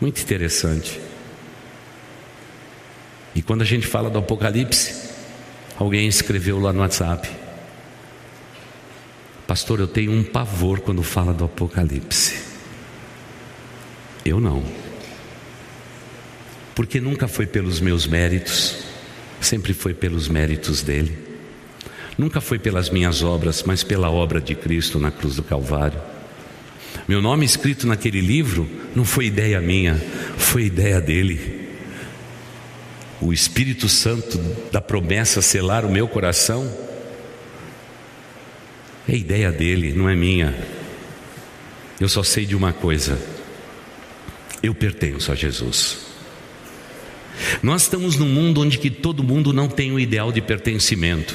Muito 0.00 0.22
interessante. 0.22 0.98
E 3.34 3.42
quando 3.42 3.60
a 3.60 3.66
gente 3.66 3.86
fala 3.86 4.08
do 4.08 4.18
Apocalipse, 4.18 5.09
alguém 5.80 6.06
escreveu 6.06 6.60
lá 6.60 6.72
no 6.72 6.80
WhatsApp: 6.80 7.28
Pastor, 9.46 9.80
eu 9.80 9.88
tenho 9.88 10.12
um 10.12 10.22
pavor 10.22 10.80
quando 10.80 11.02
fala 11.02 11.32
do 11.32 11.44
Apocalipse. 11.44 12.38
Eu 14.24 14.38
não. 14.38 14.62
Porque 16.74 17.00
nunca 17.00 17.26
foi 17.26 17.46
pelos 17.46 17.80
meus 17.80 18.06
méritos, 18.06 18.84
sempre 19.40 19.72
foi 19.72 19.94
pelos 19.94 20.28
méritos 20.28 20.82
dele. 20.82 21.18
Nunca 22.16 22.40
foi 22.40 22.58
pelas 22.58 22.90
minhas 22.90 23.22
obras, 23.22 23.62
mas 23.64 23.82
pela 23.82 24.10
obra 24.10 24.40
de 24.40 24.54
Cristo 24.54 24.98
na 24.98 25.10
cruz 25.10 25.36
do 25.36 25.42
Calvário. 25.42 26.00
Meu 27.08 27.22
nome 27.22 27.46
escrito 27.46 27.86
naquele 27.86 28.20
livro 28.20 28.68
não 28.94 29.04
foi 29.04 29.26
ideia 29.26 29.60
minha, 29.60 29.96
foi 30.36 30.64
ideia 30.64 31.00
dele. 31.00 31.59
O 33.20 33.32
Espírito 33.34 33.86
Santo 33.88 34.38
da 34.72 34.80
promessa 34.80 35.42
selar 35.42 35.84
o 35.84 35.90
meu 35.90 36.08
coração 36.08 36.72
é 39.06 39.14
ideia 39.14 39.52
dele, 39.52 39.92
não 39.92 40.08
é 40.08 40.16
minha. 40.16 40.54
Eu 42.00 42.08
só 42.08 42.22
sei 42.22 42.46
de 42.46 42.56
uma 42.56 42.72
coisa: 42.72 43.18
eu 44.62 44.74
pertenço 44.74 45.30
a 45.30 45.34
Jesus. 45.34 45.98
Nós 47.62 47.82
estamos 47.82 48.16
num 48.16 48.28
mundo 48.28 48.62
onde 48.62 48.78
que 48.78 48.90
todo 48.90 49.22
mundo 49.22 49.52
não 49.52 49.68
tem 49.68 49.92
o 49.92 50.00
ideal 50.00 50.32
de 50.32 50.40
pertencimento. 50.40 51.34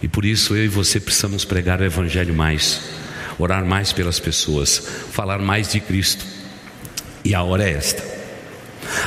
E 0.00 0.06
por 0.06 0.24
isso 0.24 0.54
eu 0.54 0.64
e 0.64 0.68
você 0.68 1.00
precisamos 1.00 1.44
pregar 1.44 1.80
o 1.80 1.84
evangelho 1.84 2.34
mais, 2.34 2.80
orar 3.38 3.64
mais 3.64 3.92
pelas 3.92 4.20
pessoas, 4.20 4.78
falar 5.10 5.38
mais 5.40 5.72
de 5.72 5.80
Cristo. 5.80 6.24
E 7.24 7.34
a 7.34 7.42
hora 7.42 7.68
é 7.68 7.72
esta. 7.72 8.17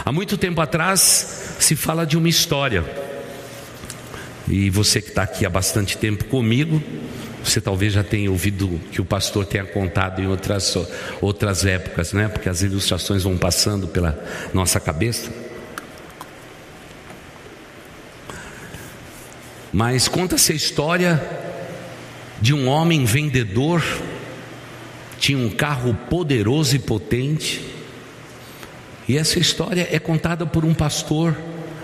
Há 0.04 0.12
muito 0.12 0.38
tempo 0.38 0.62
atrás 0.62 1.56
se 1.60 1.76
fala 1.76 2.06
de 2.06 2.18
uma 2.18 2.30
história. 2.30 2.84
E 4.48 4.70
você 4.70 5.02
que 5.02 5.10
está 5.10 5.24
aqui 5.24 5.46
há 5.46 5.50
bastante 5.50 5.98
tempo 5.98 6.26
comigo, 6.26 6.82
você 7.44 7.60
talvez 7.60 7.94
já 7.94 8.04
tenha 8.04 8.30
ouvido 8.30 8.80
que 8.92 9.02
o 9.02 9.06
pastor 9.06 9.46
tenha 9.46 9.66
contado 9.66 10.22
em 10.22 10.28
outras, 10.28 10.78
outras 11.22 11.66
épocas, 11.66 12.14
né? 12.14 12.28
Porque 12.28 12.50
as 12.50 12.62
ilustrações 12.62 13.24
vão 13.24 13.38
passando 13.38 13.88
pela 13.88 14.18
nossa 14.54 14.80
cabeça. 14.80 15.32
Mas 19.72 20.08
conta-se 20.08 20.52
a 20.52 20.56
história 20.56 21.22
de 22.42 22.54
um 22.54 22.68
homem 22.68 23.06
vendedor 23.06 23.84
tinha 25.18 25.38
um 25.38 25.50
carro 25.50 25.94
poderoso 26.10 26.76
e 26.76 26.80
potente. 26.80 27.62
E 29.12 29.18
essa 29.18 29.38
história 29.40 29.90
é 29.92 30.00
contada 30.00 30.46
por 30.46 30.64
um 30.64 30.74
pastor 30.74 31.38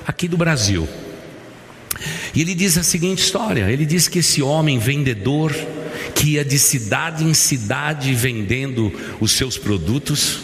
aqui 0.07 0.29
do 0.29 0.37
Brasil. 0.37 0.87
E 2.33 2.39
ele 2.39 2.55
diz 2.55 2.77
a 2.77 2.83
seguinte 2.83 3.21
história: 3.21 3.69
ele 3.69 3.85
diz 3.85 4.07
que 4.07 4.19
esse 4.19 4.41
homem 4.41 4.79
vendedor, 4.79 5.53
que 6.15 6.35
ia 6.35 6.45
de 6.45 6.57
cidade 6.57 7.25
em 7.25 7.33
cidade 7.33 8.13
vendendo 8.13 8.93
os 9.19 9.33
seus 9.33 9.57
produtos, 9.57 10.39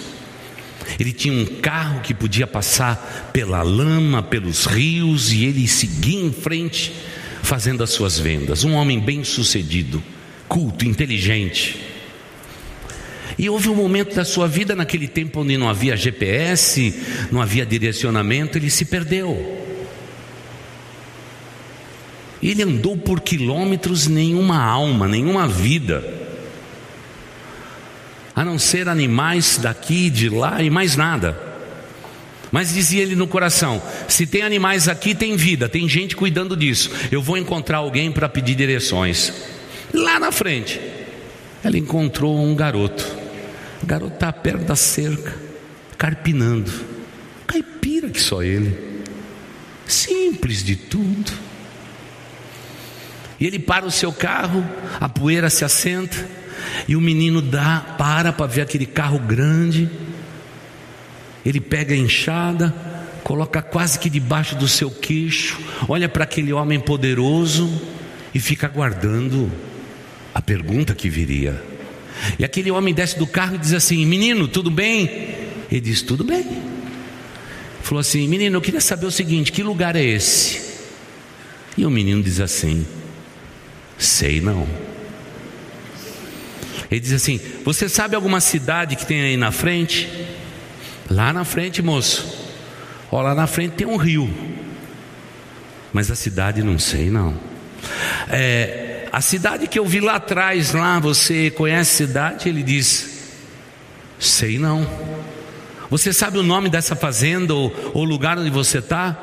ele 1.00 1.14
tinha 1.14 1.34
um 1.34 1.46
carro 1.62 2.02
que 2.02 2.14
podia 2.14 2.46
passar 2.46 3.32
pela 3.32 3.62
lama, 3.62 4.22
pelos 4.22 4.66
rios, 4.66 5.32
e 5.32 5.46
ele 5.46 5.66
seguia 5.70 6.20
em 6.20 6.34
frente 6.34 6.92
fazendo 7.42 7.82
as 7.82 7.92
suas 7.92 8.20
vendas. 8.20 8.66
Um 8.66 8.74
homem 8.74 9.00
bem 9.00 9.24
sucedido, 9.24 10.04
culto, 10.50 10.84
inteligente. 10.84 11.93
E 13.38 13.50
houve 13.50 13.70
um 13.70 13.76
momento 13.76 14.16
da 14.16 14.24
sua 14.24 14.48
vida, 14.48 14.76
naquele 14.76 15.08
tempo 15.08 15.42
onde 15.42 15.58
não 15.58 15.70
havia 15.70 15.98
GPS, 15.98 16.94
não 17.32 17.42
havia 17.42 17.66
direcionamento, 17.66 18.58
ele 18.58 18.70
se 18.70 18.86
perdeu. 18.86 19.62
Ele 22.42 22.62
andou 22.62 22.98
por 22.98 23.22
quilômetros, 23.22 24.08
nenhuma 24.08 24.62
alma, 24.62 25.08
nenhuma 25.08 25.48
vida, 25.48 26.04
a 28.36 28.44
não 28.44 28.60
ser 28.60 28.90
animais 28.90 29.58
daqui, 29.62 30.10
de 30.10 30.28
lá 30.30 30.62
e 30.62 30.70
mais 30.70 30.96
nada. 30.96 31.54
Mas 32.52 32.74
dizia 32.74 33.02
ele 33.02 33.16
no 33.16 33.28
coração: 33.28 33.82
se 34.08 34.28
tem 34.28 34.44
animais 34.44 34.88
aqui, 34.88 35.16
tem 35.16 35.36
vida, 35.36 35.70
tem 35.70 35.88
gente 35.88 36.16
cuidando 36.16 36.56
disso. 36.56 36.92
Eu 37.12 37.22
vou 37.22 37.38
encontrar 37.38 37.78
alguém 37.78 38.12
para 38.12 38.30
pedir 38.30 38.56
direções. 38.56 39.34
Lá 39.94 40.20
na 40.20 40.32
frente, 40.32 40.80
ela 41.64 41.78
encontrou 41.78 42.38
um 42.38 42.54
garoto. 42.54 43.13
O 43.84 43.86
garoto 43.86 44.14
está 44.14 44.32
perto 44.32 44.64
da 44.64 44.78
cerca, 44.78 45.36
carpinando. 45.98 46.72
Caipira 47.46 48.10
que 48.10 48.22
só 48.22 48.42
ele. 48.42 49.04
Simples 49.86 50.64
de 50.64 50.78
tudo. 50.78 51.34
E 53.38 53.46
ele 53.46 53.60
para 53.60 53.86
o 53.86 53.92
seu 53.92 54.14
carro, 54.14 54.66
a 55.02 55.10
poeira 55.10 55.50
se 55.50 55.66
assenta, 55.66 56.16
e 56.88 56.96
o 56.96 57.02
menino 57.02 57.42
dá, 57.42 57.96
para 57.98 58.32
para 58.32 58.46
ver 58.48 58.62
aquele 58.62 58.86
carro 58.86 59.20
grande. 59.20 59.90
Ele 61.46 61.60
pega 61.60 61.94
a 61.94 61.98
enxada, 61.98 62.74
coloca 63.22 63.62
quase 63.62 64.00
que 64.00 64.10
debaixo 64.10 64.56
do 64.56 64.68
seu 64.68 64.90
queixo, 64.90 65.60
olha 65.90 66.08
para 66.08 66.24
aquele 66.24 66.54
homem 66.54 66.80
poderoso 66.80 67.70
e 68.34 68.40
fica 68.40 68.66
aguardando 68.66 69.52
a 70.34 70.42
pergunta 70.42 70.96
que 70.96 71.10
viria. 71.10 71.73
E 72.38 72.46
aquele 72.46 72.72
homem 72.72 72.94
desce 72.94 73.18
do 73.18 73.28
carro 73.28 73.56
e 73.56 73.58
diz 73.58 73.74
assim: 73.74 74.06
Menino, 74.06 74.48
tudo 74.48 74.70
bem? 74.70 75.36
Ele 75.72 75.82
diz: 75.82 76.02
Tudo 76.02 76.24
bem. 76.24 76.46
Falou 77.82 78.00
assim: 78.00 78.28
Menino, 78.28 78.58
eu 78.58 78.62
queria 78.62 78.82
saber 78.82 79.06
o 79.06 79.12
seguinte: 79.12 79.52
que 79.52 79.64
lugar 79.64 79.96
é 79.96 80.04
esse? 80.04 80.74
E 81.78 81.86
o 81.86 81.90
menino 81.90 82.22
diz 82.22 82.40
assim: 82.40 82.86
Sei 83.98 84.40
não. 84.40 84.68
Ele 86.90 87.00
diz 87.00 87.14
assim: 87.14 87.40
Você 87.64 87.90
sabe 87.90 88.16
alguma 88.16 88.40
cidade 88.40 88.96
que 88.96 89.06
tem 89.06 89.22
aí 89.22 89.38
na 89.38 89.52
frente? 89.52 90.08
Lá 91.10 91.34
na 91.34 91.44
frente, 91.44 91.82
moço. 91.82 92.44
Ó, 93.12 93.22
lá 93.22 93.36
na 93.36 93.48
frente 93.48 93.74
tem 93.74 93.88
um 93.88 93.98
rio. 93.98 94.32
Mas 95.92 96.10
a 96.10 96.16
cidade 96.16 96.64
não 96.64 96.80
sei 96.80 97.10
não. 97.10 97.38
É, 98.30 98.83
a 99.14 99.22
cidade 99.22 99.68
que 99.68 99.78
eu 99.78 99.86
vi 99.86 100.00
lá 100.00 100.16
atrás, 100.16 100.74
lá, 100.74 101.00
você 101.00 101.52
conhece 101.52 102.04
a 102.04 102.08
cidade? 102.08 102.50
Ele 102.50 102.64
diz: 102.64 103.30
Sei 104.18 104.58
não. 104.58 104.90
Você 105.88 106.12
sabe 106.12 106.40
o 106.40 106.44
nome 106.44 106.68
dessa 106.68 106.96
fazenda 106.96 107.54
ou, 107.54 107.72
ou 107.94 108.04
lugar 108.04 108.40
onde 108.40 108.50
você 108.50 108.80
está? 108.80 109.16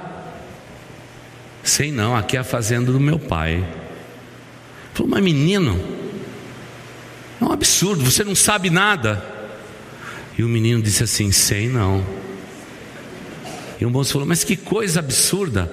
Sei 1.64 1.90
não, 1.90 2.14
aqui 2.14 2.36
é 2.36 2.40
a 2.40 2.44
fazenda 2.44 2.92
do 2.92 3.00
meu 3.00 3.18
pai. 3.18 3.66
Falou, 4.94 5.10
mas 5.10 5.24
menino, 5.24 5.84
é 7.40 7.44
um 7.44 7.50
absurdo, 7.50 8.04
você 8.04 8.22
não 8.22 8.36
sabe 8.36 8.70
nada. 8.70 9.24
E 10.38 10.44
o 10.44 10.48
menino 10.48 10.80
disse 10.80 11.02
assim: 11.02 11.32
sei 11.32 11.68
não. 11.68 12.06
E 13.80 13.84
o 13.84 13.90
moço 13.90 14.12
falou: 14.12 14.28
mas 14.28 14.44
que 14.44 14.54
coisa 14.54 15.00
absurda, 15.00 15.68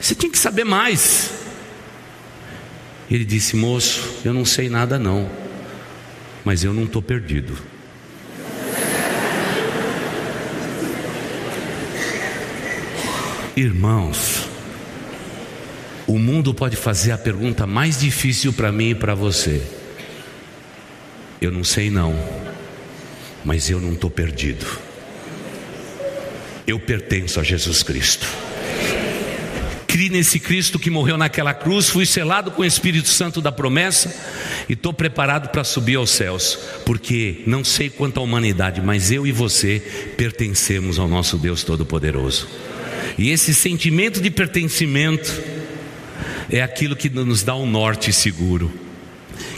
você 0.00 0.14
tinha 0.14 0.32
que 0.32 0.38
saber 0.38 0.64
mais. 0.64 1.37
Ele 3.10 3.24
disse: 3.24 3.56
moço, 3.56 4.20
eu 4.24 4.34
não 4.34 4.44
sei 4.44 4.68
nada 4.68 4.98
não, 4.98 5.30
mas 6.44 6.62
eu 6.62 6.72
não 6.72 6.84
estou 6.84 7.00
perdido. 7.00 7.56
Irmãos, 13.56 14.48
o 16.06 16.18
mundo 16.18 16.54
pode 16.54 16.76
fazer 16.76 17.12
a 17.12 17.18
pergunta 17.18 17.66
mais 17.66 17.98
difícil 17.98 18.52
para 18.52 18.70
mim 18.70 18.90
e 18.90 18.94
para 18.94 19.14
você. 19.14 19.60
Eu 21.40 21.50
não 21.50 21.64
sei 21.64 21.90
não, 21.90 22.14
mas 23.44 23.68
eu 23.68 23.80
não 23.80 23.94
estou 23.94 24.10
perdido. 24.10 24.64
Eu 26.66 26.78
pertenço 26.78 27.40
a 27.40 27.42
Jesus 27.42 27.82
Cristo. 27.82 28.47
Cri 29.98 30.10
nesse 30.10 30.38
Cristo 30.38 30.78
que 30.78 30.90
morreu 30.90 31.18
naquela 31.18 31.52
cruz, 31.52 31.88
fui 31.88 32.06
selado 32.06 32.52
com 32.52 32.62
o 32.62 32.64
Espírito 32.64 33.08
Santo 33.08 33.40
da 33.40 33.50
promessa 33.50 34.14
e 34.68 34.74
estou 34.74 34.92
preparado 34.92 35.48
para 35.48 35.64
subir 35.64 35.96
aos 35.96 36.10
céus, 36.10 36.56
porque 36.86 37.42
não 37.48 37.64
sei 37.64 37.90
quanto 37.90 38.20
à 38.20 38.22
humanidade, 38.22 38.80
mas 38.80 39.10
eu 39.10 39.26
e 39.26 39.32
você 39.32 39.82
pertencemos 40.16 41.00
ao 41.00 41.08
nosso 41.08 41.36
Deus 41.36 41.64
Todo-Poderoso. 41.64 42.46
E 43.18 43.30
esse 43.30 43.52
sentimento 43.52 44.20
de 44.20 44.30
pertencimento, 44.30 45.42
é 46.48 46.62
aquilo 46.62 46.94
que 46.94 47.10
nos 47.10 47.42
dá 47.42 47.56
um 47.56 47.68
norte 47.68 48.12
seguro, 48.12 48.72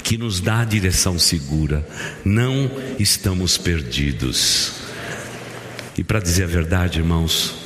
que 0.03 0.16
nos 0.16 0.40
dá 0.40 0.61
a 0.61 0.64
direção 0.64 1.18
segura. 1.18 1.87
Não 2.24 2.70
estamos 2.98 3.59
perdidos. 3.59 4.72
E 5.98 6.03
para 6.03 6.18
dizer 6.18 6.44
a 6.44 6.46
verdade, 6.46 6.98
irmãos, 6.98 7.61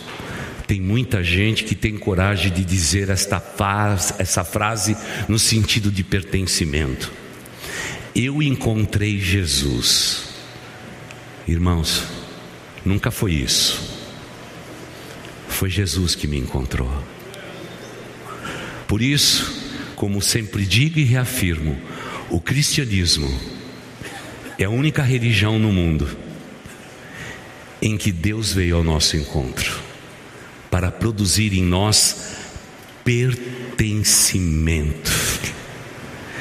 tem 0.67 0.81
muita 0.81 1.23
gente 1.23 1.65
que 1.65 1.75
tem 1.75 1.97
coragem 1.97 2.51
de 2.51 2.65
dizer 2.65 3.11
esta 3.11 3.39
frase, 3.39 4.15
essa 4.19 4.45
frase 4.45 4.97
no 5.29 5.39
sentido 5.39 5.91
de 5.91 6.03
pertencimento. 6.03 7.13
Eu 8.15 8.43
encontrei 8.43 9.21
Jesus. 9.21 10.29
Irmãos, 11.47 12.05
nunca 12.85 13.11
foi 13.11 13.35
isso. 13.35 13.95
Foi 15.49 15.69
Jesus 15.69 16.15
que 16.15 16.27
me 16.27 16.39
encontrou. 16.39 16.91
Por 18.89 19.03
isso, 19.03 19.53
como 19.97 20.23
sempre 20.23 20.65
digo 20.65 20.99
e 20.99 21.05
reafirmo, 21.05 21.79
o 22.31 22.41
cristianismo 22.41 23.29
é 24.59 24.65
a 24.65 24.71
única 24.71 25.03
religião 25.03 25.59
no 25.59 25.73
mundo 25.73 26.09
em 27.83 27.99
que 27.99 28.11
Deus 28.11 28.53
veio 28.53 28.77
ao 28.77 28.85
nosso 28.85 29.17
encontro 29.17 29.84
para 30.75 30.91
produzir 30.91 31.55
em 31.55 31.63
nós 31.63 32.35
pertencimento. 33.05 35.09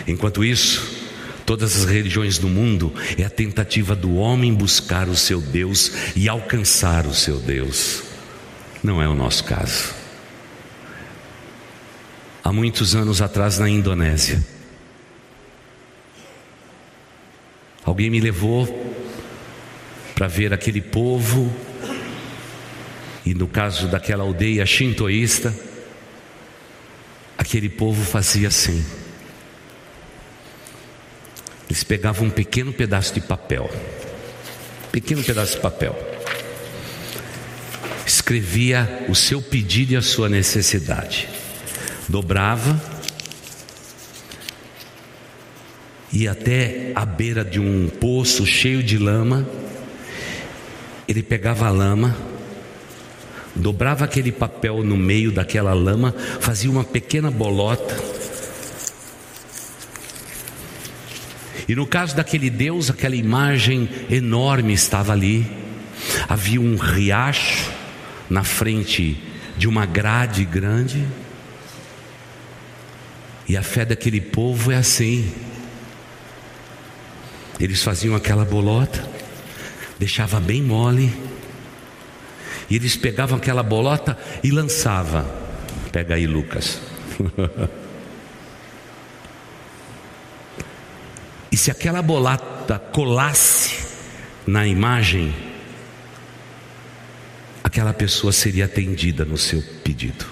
Enquanto 0.08 0.43
isso, 0.43 1.06
todas 1.46 1.76
as 1.76 1.86
religiões 1.86 2.39
do 2.39 2.48
mundo 2.48 2.91
é 3.15 3.26
a 3.26 3.30
tentativa 3.30 3.96
do 3.96 4.15
homem 4.15 4.52
buscar 4.52 5.08
o 5.08 5.15
seu 5.15 5.39
Deus 5.39 5.91
e 6.15 6.28
alcançar 6.28 7.06
o 7.06 7.13
seu 7.13 7.38
Deus. 7.38 8.02
Não 8.82 9.00
é 9.00 9.08
o 9.08 9.13
nosso 9.13 9.43
caso 9.43 9.93
há 12.43 12.51
muitos 12.51 12.95
anos 12.95 13.22
atrás 13.22 13.60
na 13.60 13.70
Indonésia. 13.70 14.43
Alguém 17.86 18.10
me 18.10 18.20
levou 18.20 18.66
para 20.16 20.28
ver 20.28 20.53
aquele 20.53 20.82
povo, 20.82 21.53
e 23.26 23.34
no 23.34 23.47
caso 23.47 23.88
daquela 23.88 24.24
aldeia 24.24 24.65
shintoísta, 24.65 25.53
aquele 27.38 27.69
povo 27.69 28.03
fazia 28.03 28.49
assim. 28.49 28.84
Eles 31.69 31.84
pegavam 31.84 32.28
um 32.28 32.30
pequeno 32.30 32.74
pedaço 32.74 33.13
de 33.13 33.21
papel, 33.21 33.69
pequeno 34.91 35.24
pedaço 35.24 35.55
de 35.55 35.61
papel, 35.61 35.97
escrevia 38.05 39.05
o 39.07 39.15
seu 39.15 39.41
pedido 39.41 39.93
e 39.93 39.95
a 39.95 40.01
sua 40.01 40.28
necessidade. 40.28 41.28
Dobrava, 42.07 42.80
ia 46.11 46.32
até 46.34 46.91
a 46.93 47.05
beira 47.05 47.43
de 47.43 47.59
um 47.59 47.88
poço 47.88 48.45
cheio 48.45 48.84
de 48.84 48.97
lama, 48.97 49.47
ele 51.07 51.24
pegava 51.24 51.65
a 51.65 51.71
lama, 51.71 52.15
dobrava 53.56 54.06
aquele 54.06 54.32
papel 54.32 54.84
no 54.84 54.97
meio 54.97 55.32
daquela 55.32 55.74
lama, 55.74 56.14
fazia 56.39 56.70
uma 56.70 56.84
pequena 56.84 57.30
bolota 57.30 57.95
E 61.68 61.76
no 61.76 61.88
caso 61.88 62.16
daquele 62.16 62.49
Deus, 62.49 62.89
aquela 62.89 63.16
imagem 63.16 63.89
enorme 64.10 64.74
estava 64.74 65.14
ali. 65.14 65.49
Havia 66.28 66.60
um 66.60 66.76
riacho 66.76 67.72
na 68.30 68.43
frente 68.43 69.18
de 69.58 69.68
uma 69.68 69.86
grade 69.86 70.43
grande. 70.43 71.08
E 73.47 73.56
a 73.56 73.64
fé 73.64 73.86
daquele 73.86 74.20
povo 74.20 74.72
é 74.72 74.76
assim. 74.76 75.32
Eles 77.60 77.82
faziam 77.82 78.16
aquela 78.16 78.43
bolota, 78.43 79.08
deixava 79.97 80.39
bem 80.39 80.62
mole, 80.62 81.14
e 82.74 82.76
eles 82.76 82.95
pegavam 82.95 83.38
aquela 83.38 83.61
bolota 83.61 84.17
e 84.43 84.49
lançava. 84.49 85.24
Pega 85.91 86.15
aí, 86.15 86.26
Lucas. 86.26 86.82
e 91.51 91.55
se 91.55 91.69
aquela 91.69 92.01
bolota 92.01 92.80
colasse 92.80 93.86
na 94.47 94.65
imagem, 94.65 95.36
aquela 97.63 97.93
pessoa 97.93 98.34
seria 98.34 98.65
atendida 98.65 99.24
no 99.24 99.38
seu 99.38 99.61
pedido. 99.84 100.26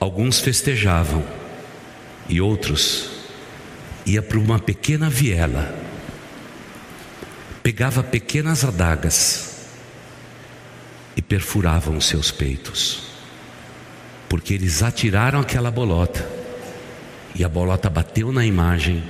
Alguns 0.00 0.40
festejavam 0.40 1.24
e 2.28 2.40
outros 2.40 3.08
ia 4.04 4.20
para 4.20 4.36
uma 4.36 4.58
pequena 4.58 5.08
viela, 5.08 5.78
pegava 7.62 8.02
pequenas 8.02 8.64
adagas 8.64 9.53
e 11.16 11.22
perfuravam 11.22 11.96
os 11.96 12.06
seus 12.06 12.30
peitos, 12.30 13.02
porque 14.28 14.54
eles 14.54 14.82
atiraram 14.82 15.40
aquela 15.40 15.70
bolota 15.70 16.28
e 17.34 17.44
a 17.44 17.48
bolota 17.48 17.88
bateu 17.88 18.32
na 18.32 18.44
imagem 18.44 19.02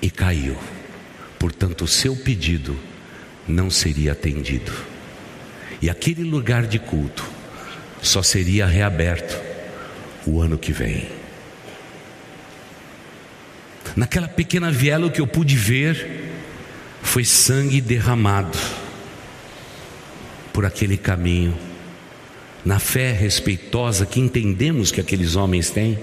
e 0.00 0.10
caiu. 0.10 0.56
Portanto, 1.38 1.84
o 1.84 1.88
seu 1.88 2.16
pedido 2.16 2.78
não 3.46 3.70
seria 3.70 4.12
atendido. 4.12 4.72
E 5.80 5.88
aquele 5.88 6.22
lugar 6.22 6.66
de 6.66 6.78
culto 6.78 7.24
só 8.02 8.22
seria 8.22 8.66
reaberto 8.66 9.36
o 10.26 10.40
ano 10.40 10.58
que 10.58 10.72
vem. 10.72 11.08
Naquela 13.96 14.28
pequena 14.28 14.70
viela 14.70 15.06
o 15.06 15.10
que 15.10 15.20
eu 15.20 15.26
pude 15.26 15.56
ver 15.56 16.30
foi 17.02 17.24
sangue 17.24 17.80
derramado 17.80 18.58
por 20.58 20.66
aquele 20.66 20.96
caminho, 20.96 21.56
na 22.64 22.80
fé 22.80 23.12
respeitosa 23.12 24.04
que 24.04 24.18
entendemos 24.18 24.90
que 24.90 25.00
aqueles 25.00 25.36
homens 25.36 25.70
têm. 25.70 25.96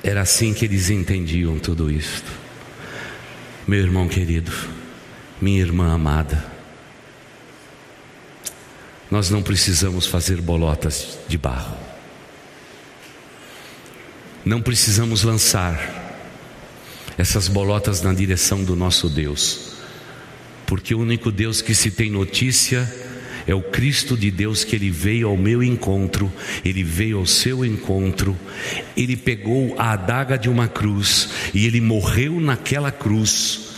Era 0.00 0.20
assim 0.20 0.54
que 0.54 0.64
eles 0.64 0.90
entendiam 0.90 1.58
tudo 1.58 1.90
isto. 1.90 2.30
Meu 3.66 3.80
irmão 3.80 4.06
querido, 4.06 4.52
minha 5.40 5.60
irmã 5.60 5.92
amada, 5.92 6.46
nós 9.10 9.28
não 9.28 9.42
precisamos 9.42 10.06
fazer 10.06 10.40
bolotas 10.40 11.18
de 11.26 11.36
barro. 11.36 11.76
Não 14.44 14.62
precisamos 14.62 15.24
lançar 15.24 16.22
essas 17.18 17.48
bolotas 17.48 18.02
na 18.02 18.14
direção 18.14 18.62
do 18.62 18.76
nosso 18.76 19.08
Deus, 19.08 19.69
porque 20.70 20.94
o 20.94 21.00
único 21.00 21.32
Deus 21.32 21.60
que 21.60 21.74
se 21.74 21.90
tem 21.90 22.08
notícia 22.08 22.88
é 23.44 23.52
o 23.52 23.60
Cristo 23.60 24.16
de 24.16 24.30
Deus 24.30 24.62
que 24.62 24.76
ele 24.76 24.88
veio 24.88 25.26
ao 25.26 25.36
meu 25.36 25.64
encontro, 25.64 26.32
ele 26.64 26.84
veio 26.84 27.18
ao 27.18 27.26
seu 27.26 27.64
encontro, 27.64 28.38
ele 28.96 29.16
pegou 29.16 29.74
a 29.76 29.90
adaga 29.90 30.38
de 30.38 30.48
uma 30.48 30.68
cruz 30.68 31.30
e 31.52 31.66
ele 31.66 31.80
morreu 31.80 32.40
naquela 32.40 32.92
cruz 32.92 33.70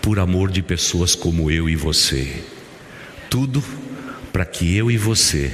por 0.00 0.18
amor 0.18 0.50
de 0.50 0.62
pessoas 0.62 1.14
como 1.14 1.50
eu 1.50 1.68
e 1.68 1.76
você. 1.76 2.42
Tudo 3.28 3.62
para 4.32 4.46
que 4.46 4.74
eu 4.74 4.90
e 4.90 4.96
você 4.96 5.52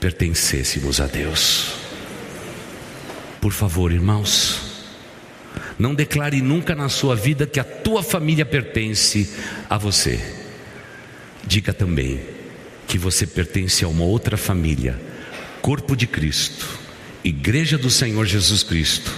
pertencêssemos 0.00 1.00
a 1.00 1.06
Deus. 1.06 1.72
Por 3.40 3.52
favor, 3.52 3.92
irmãos, 3.92 4.65
não 5.78 5.94
declare 5.94 6.40
nunca 6.40 6.74
na 6.74 6.88
sua 6.88 7.14
vida 7.14 7.46
que 7.46 7.60
a 7.60 7.64
tua 7.64 8.02
família 8.02 8.44
pertence 8.44 9.30
a 9.68 9.76
você. 9.76 10.20
Diga 11.44 11.72
também 11.72 12.20
que 12.86 12.98
você 12.98 13.26
pertence 13.26 13.84
a 13.84 13.88
uma 13.88 14.04
outra 14.04 14.36
família, 14.36 14.98
corpo 15.60 15.96
de 15.96 16.06
Cristo, 16.06 16.66
igreja 17.24 17.76
do 17.76 17.90
Senhor 17.90 18.24
Jesus 18.26 18.62
Cristo, 18.62 19.12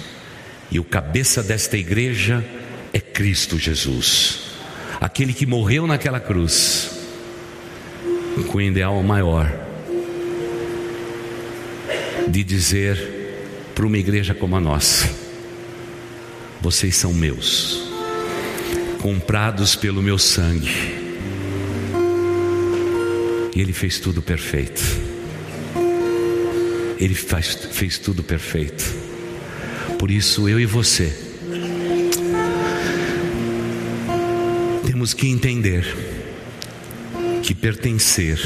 e 0.70 0.78
o 0.78 0.84
cabeça 0.84 1.42
desta 1.42 1.76
igreja 1.76 2.44
é 2.92 3.00
Cristo 3.00 3.58
Jesus, 3.58 4.40
aquele 5.00 5.32
que 5.32 5.46
morreu 5.46 5.86
naquela 5.86 6.20
cruz 6.20 6.90
com 8.50 8.58
o 8.58 8.62
ideal 8.62 9.02
maior 9.02 9.50
de 12.28 12.44
dizer 12.44 13.18
para 13.74 13.86
uma 13.86 13.98
igreja 13.98 14.34
como 14.34 14.56
a 14.56 14.60
nossa: 14.60 15.08
vocês 16.60 16.96
são 16.96 17.12
meus, 17.12 17.82
comprados 19.00 19.76
pelo 19.76 20.02
meu 20.02 20.18
sangue. 20.18 20.70
E 23.54 23.60
Ele 23.60 23.72
fez 23.72 23.98
tudo 23.98 24.20
perfeito. 24.20 24.82
Ele 26.98 27.14
faz, 27.14 27.54
fez 27.72 27.98
tudo 27.98 28.22
perfeito. 28.22 28.84
Por 29.98 30.10
isso 30.10 30.48
eu 30.48 30.60
e 30.60 30.66
você 30.66 31.28
temos 34.84 35.14
que 35.14 35.28
entender 35.28 35.84
que 37.42 37.54
pertencer 37.54 38.38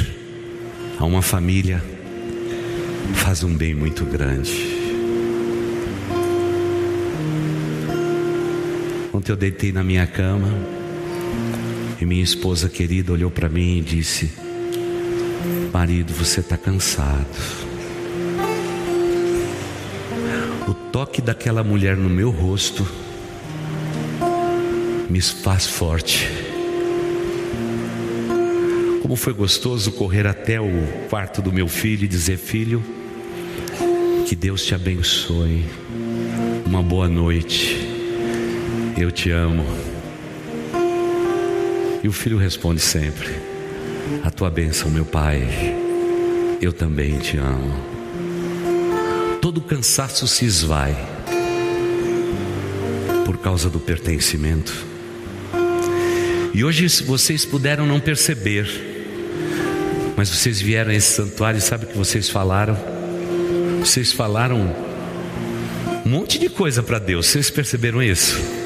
a 0.99 1.05
uma 1.05 1.23
família 1.23 1.83
faz 3.15 3.43
um 3.43 3.57
bem 3.57 3.75
muito 3.75 4.05
grande. 4.05 4.72
Ontem 9.23 9.31
eu 9.31 9.37
deitei 9.37 9.70
na 9.70 9.85
minha 9.85 10.05
cama 10.05 10.49
e 12.01 12.05
minha 12.05 12.25
esposa 12.25 12.68
querida 12.68 13.12
olhou 13.12 13.31
para 13.31 13.49
mim 13.49 13.79
e 13.79 13.81
disse: 13.81 14.29
Marido, 15.73 16.12
você 16.12 16.41
está 16.41 16.57
cansado. 16.57 17.29
O 20.66 20.75
toque 20.75 21.23
daquela 21.23 21.62
mulher 21.62 21.97
no 21.97 22.11
meu 22.11 22.31
rosto 22.31 22.85
me 25.09 25.20
faz 25.20 25.68
forte. 25.68 26.29
Como 29.03 29.14
foi 29.14 29.33
gostoso 29.33 29.93
correr 29.93 30.27
até 30.27 30.61
o 30.61 31.07
quarto 31.09 31.41
do 31.41 31.53
meu 31.53 31.68
filho 31.68 32.07
e 32.07 32.09
dizer: 32.09 32.39
Filho, 32.39 32.83
que 34.27 34.35
Deus 34.35 34.66
te 34.66 34.75
abençoe. 34.75 35.64
Uma 36.66 36.83
boa 36.83 37.09
noite. 37.09 37.91
Eu 39.03 39.11
te 39.11 39.32
amo. 39.32 39.66
E 42.05 42.07
o 42.07 42.12
filho 42.12 42.38
responde 42.38 42.80
sempre: 42.80 43.34
A 44.22 44.30
tua 44.30 44.48
bênção, 44.48 44.88
meu 44.88 45.05
pai. 45.05 45.42
Eu 46.61 46.72
também 46.72 47.18
te 47.18 47.36
amo. 47.36 47.74
Todo 49.40 49.61
cansaço 49.61 50.28
se 50.28 50.44
esvai 50.44 50.96
por 53.24 53.38
causa 53.38 53.68
do 53.68 53.80
pertencimento. 53.80 54.72
E 56.55 56.62
hoje 56.62 56.86
vocês 57.03 57.44
puderam 57.44 57.84
não 57.84 57.98
perceber, 57.98 58.68
mas 60.16 60.28
vocês 60.28 60.61
vieram 60.61 60.92
a 60.92 60.94
esse 60.94 61.12
santuário 61.12 61.59
e 61.59 61.61
sabe 61.61 61.86
o 61.86 61.88
que 61.88 61.98
vocês 61.98 62.30
falaram? 62.30 62.78
Vocês 63.80 64.12
falaram 64.12 64.72
um 66.07 66.09
monte 66.09 66.38
de 66.38 66.48
coisa 66.48 66.84
para 66.84 67.00
Deus. 67.00 67.26
Vocês 67.26 67.50
perceberam 67.50 68.00
isso? 68.00 68.62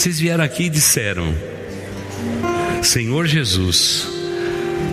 Vocês 0.00 0.18
vieram 0.18 0.42
aqui 0.42 0.62
e 0.62 0.70
disseram: 0.70 1.34
Senhor 2.82 3.26
Jesus, 3.26 4.08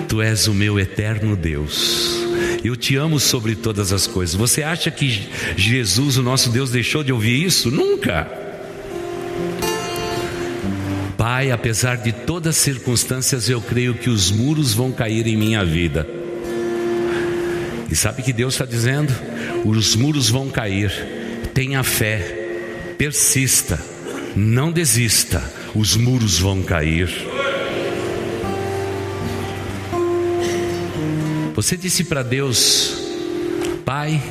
Tu 0.06 0.22
és 0.22 0.50
o 0.50 0.54
meu 0.54 0.78
eterno 0.78 1.34
Deus. 1.34 2.20
Eu 2.62 2.76
te 2.76 2.98
amo 2.98 3.18
sobre 3.18 3.56
todas 3.56 3.94
as 3.94 4.06
coisas. 4.06 4.36
Você 4.36 4.64
acha 4.64 4.92
que 4.92 5.30
Jesus, 5.56 6.18
o 6.18 6.22
nosso 6.22 6.50
Deus, 6.50 6.72
deixou 6.72 7.06
de 7.06 7.14
ouvir 7.14 7.42
isso? 7.42 7.72
Nunca. 7.72 8.30
Pai, 11.18 11.52
apesar 11.52 11.96
de 11.96 12.12
todas 12.12 12.58
as 12.58 12.62
circunstâncias, 12.62 13.50
eu 13.50 13.62
creio 13.62 13.94
que 13.94 14.10
os 14.10 14.30
muros 14.30 14.74
vão 14.74 14.92
cair 14.92 15.26
em 15.26 15.38
minha 15.38 15.64
vida. 15.64 16.06
E 17.90 17.96
sabe 17.96 18.24
que 18.24 18.34
Deus 18.34 18.56
está 18.56 18.66
dizendo? 18.66 19.14
Os 19.64 19.96
muros 19.96 20.30
vão 20.30 20.50
cair. 20.50 20.92
Tenha 21.54 21.82
fé, 21.82 22.96
persista, 22.98 23.80
não 24.38 24.72
desista. 24.72 25.44
Os 25.76 25.96
muros 25.96 26.40
vão 26.40 26.62
cair. 26.62 27.10
Você 31.56 31.76
disse 31.76 32.04
para 32.04 32.22
Deus, 32.22 32.96
Pai, 33.84 34.22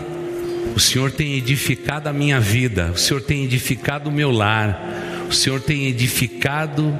O 0.76 0.78
Senhor 0.78 1.10
tem 1.10 1.36
edificado 1.36 2.06
a 2.06 2.12
minha 2.12 2.38
vida, 2.38 2.90
o 2.94 2.98
Senhor 2.98 3.22
tem 3.22 3.44
edificado 3.44 4.10
o 4.10 4.12
meu 4.12 4.30
lar, 4.30 4.78
o 5.26 5.32
Senhor 5.32 5.58
tem 5.58 5.86
edificado 5.86 6.94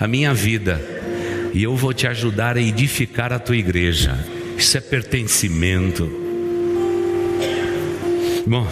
a 0.00 0.08
minha 0.08 0.32
vida, 0.32 0.80
e 1.52 1.62
eu 1.62 1.76
vou 1.76 1.92
te 1.92 2.06
ajudar 2.06 2.56
a 2.56 2.62
edificar 2.62 3.30
a 3.30 3.38
tua 3.38 3.58
igreja. 3.58 4.18
Isso 4.56 4.78
é 4.78 4.80
pertencimento. 4.80 6.10
Bom, 8.46 8.66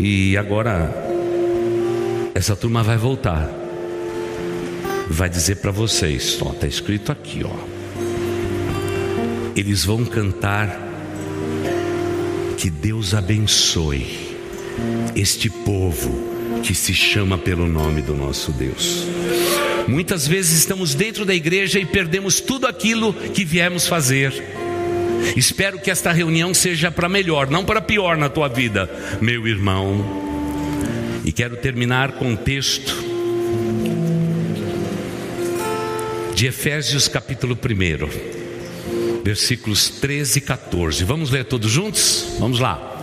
e 0.00 0.36
agora 0.36 1.03
essa 2.44 2.54
turma 2.54 2.82
vai 2.82 2.98
voltar. 2.98 3.50
Vai 5.08 5.30
dizer 5.30 5.56
para 5.56 5.70
vocês, 5.70 6.38
ó, 6.42 6.50
tá 6.50 6.66
escrito 6.66 7.10
aqui, 7.10 7.42
ó. 7.42 7.56
Eles 9.56 9.82
vão 9.82 10.04
cantar 10.04 10.78
que 12.58 12.68
Deus 12.68 13.14
abençoe 13.14 14.36
este 15.16 15.48
povo 15.48 16.34
que 16.62 16.74
se 16.74 16.92
chama 16.92 17.38
pelo 17.38 17.66
nome 17.66 18.02
do 18.02 18.14
nosso 18.14 18.52
Deus. 18.52 19.06
Muitas 19.88 20.28
vezes 20.28 20.58
estamos 20.58 20.94
dentro 20.94 21.24
da 21.24 21.34
igreja 21.34 21.80
e 21.80 21.86
perdemos 21.86 22.42
tudo 22.42 22.66
aquilo 22.66 23.14
que 23.14 23.42
viemos 23.42 23.88
fazer. 23.88 24.34
Espero 25.34 25.80
que 25.80 25.90
esta 25.90 26.12
reunião 26.12 26.52
seja 26.52 26.90
para 26.90 27.08
melhor, 27.08 27.48
não 27.48 27.64
para 27.64 27.80
pior 27.80 28.18
na 28.18 28.28
tua 28.28 28.48
vida, 28.48 28.90
meu 29.22 29.48
irmão. 29.48 30.23
E 31.24 31.32
quero 31.32 31.56
terminar 31.56 32.12
com 32.12 32.32
um 32.32 32.36
texto 32.36 32.94
de 36.34 36.46
Efésios 36.46 37.08
capítulo 37.08 37.56
1 37.56 39.22
versículos 39.24 39.88
13 39.88 40.38
e 40.38 40.42
14. 40.42 41.04
Vamos 41.04 41.30
ler 41.30 41.46
todos 41.46 41.70
juntos? 41.70 42.36
Vamos 42.38 42.60
lá. 42.60 43.02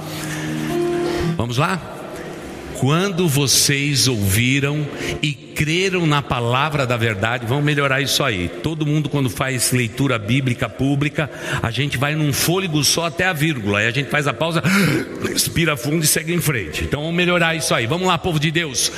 Vamos 1.35 1.57
lá? 1.57 2.00
Quando 2.81 3.29
vocês 3.29 4.07
ouviram 4.07 4.87
e 5.21 5.33
creram 5.33 6.07
na 6.07 6.19
palavra 6.19 6.83
da 6.83 6.97
verdade, 6.97 7.45
vamos 7.45 7.63
melhorar 7.63 8.01
isso 8.01 8.23
aí. 8.23 8.49
Todo 8.63 8.87
mundo, 8.87 9.07
quando 9.07 9.29
faz 9.29 9.71
leitura 9.71 10.17
bíblica 10.17 10.67
pública, 10.67 11.29
a 11.61 11.69
gente 11.69 11.95
vai 11.95 12.15
num 12.15 12.33
fôlego 12.33 12.83
só 12.83 13.05
até 13.05 13.27
a 13.27 13.33
vírgula, 13.33 13.77
aí 13.77 13.85
a 13.85 13.91
gente 13.91 14.09
faz 14.09 14.25
a 14.25 14.33
pausa, 14.33 14.63
respira 15.29 15.77
fundo 15.77 16.03
e 16.03 16.07
segue 16.07 16.33
em 16.33 16.41
frente. 16.41 16.83
Então 16.83 17.01
vamos 17.01 17.15
melhorar 17.15 17.53
isso 17.53 17.71
aí. 17.75 17.85
Vamos 17.85 18.07
lá, 18.07 18.17
povo 18.17 18.39
de 18.39 18.49
Deus. 18.49 18.91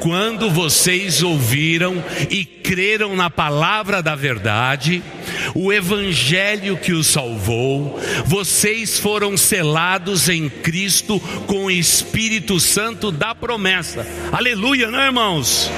Quando 0.00 0.50
vocês 0.50 1.22
ouviram 1.22 2.04
e 2.28 2.44
creram 2.44 3.16
na 3.16 3.30
palavra 3.30 4.02
da 4.02 4.14
verdade, 4.14 5.02
o 5.54 5.72
evangelho 5.72 6.76
que 6.76 6.92
os 6.92 7.06
salvou, 7.06 7.98
vocês 8.24 8.98
foram 8.98 9.36
selados 9.36 10.28
em 10.28 10.48
Cristo 10.48 11.20
com 11.46 11.66
o 11.66 11.70
Espírito 11.70 12.60
Santo 12.60 13.10
da 13.10 13.34
promessa. 13.34 14.06
Aleluia, 14.32 14.90
não, 14.90 15.00
é, 15.00 15.06
irmãos? 15.06 15.70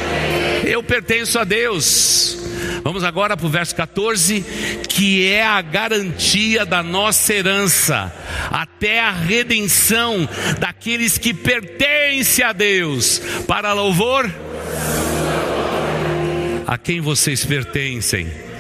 Eu 0.65 0.83
pertenço 0.83 1.39
a 1.39 1.45
Deus. 1.45 2.39
Vamos 2.85 3.05
agora 3.05 3.37
para 3.37 3.47
o 3.47 3.51
verso 3.51 3.75
14, 3.77 4.45
que 4.89 5.25
é 5.27 5.45
a 5.45 5.63
garantia 5.63 6.67
da 6.67 6.83
nossa 6.83 7.33
herança, 7.33 8.13
até 8.51 9.01
a 9.01 9.13
redenção 9.13 10.29
daqueles 10.59 11.17
que 11.17 11.33
pertencem 11.33 12.45
a 12.45 12.53
Deus, 12.53 13.21
para 13.47 13.73
louvor. 13.73 14.31
A 16.67 16.77
quem 16.77 17.01
vocês 17.01 17.45
pertencem? 17.45 18.52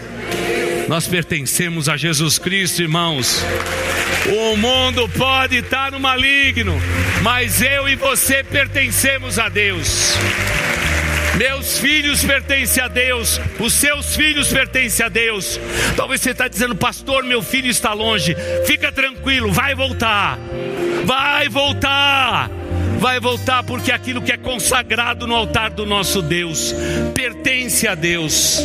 Nós 0.92 1.08
pertencemos 1.08 1.88
a 1.88 1.96
Jesus 1.96 2.36
Cristo, 2.36 2.82
irmãos. 2.82 3.42
O 4.28 4.56
mundo 4.58 5.08
pode 5.08 5.56
estar 5.56 5.90
no 5.90 5.98
maligno, 5.98 6.78
mas 7.22 7.62
eu 7.62 7.88
e 7.88 7.96
você 7.96 8.44
pertencemos 8.44 9.38
a 9.38 9.48
Deus. 9.48 10.12
Meus 11.38 11.78
filhos 11.78 12.22
pertencem 12.22 12.82
a 12.82 12.88
Deus, 12.88 13.40
os 13.58 13.72
seus 13.72 14.14
filhos 14.14 14.48
pertencem 14.48 15.06
a 15.06 15.08
Deus. 15.08 15.58
Talvez 15.96 16.20
você 16.20 16.32
está 16.32 16.46
dizendo, 16.46 16.76
pastor, 16.76 17.24
meu 17.24 17.40
filho 17.40 17.70
está 17.70 17.94
longe. 17.94 18.36
Fica 18.66 18.92
tranquilo, 18.92 19.50
vai 19.50 19.74
voltar, 19.74 20.38
vai 21.06 21.48
voltar, 21.48 22.50
vai 22.98 23.18
voltar, 23.18 23.62
porque 23.62 23.90
aquilo 23.90 24.20
que 24.20 24.32
é 24.32 24.36
consagrado 24.36 25.26
no 25.26 25.36
altar 25.36 25.70
do 25.70 25.86
nosso 25.86 26.20
Deus 26.20 26.74
pertence 27.14 27.88
a 27.88 27.94
Deus. 27.94 28.58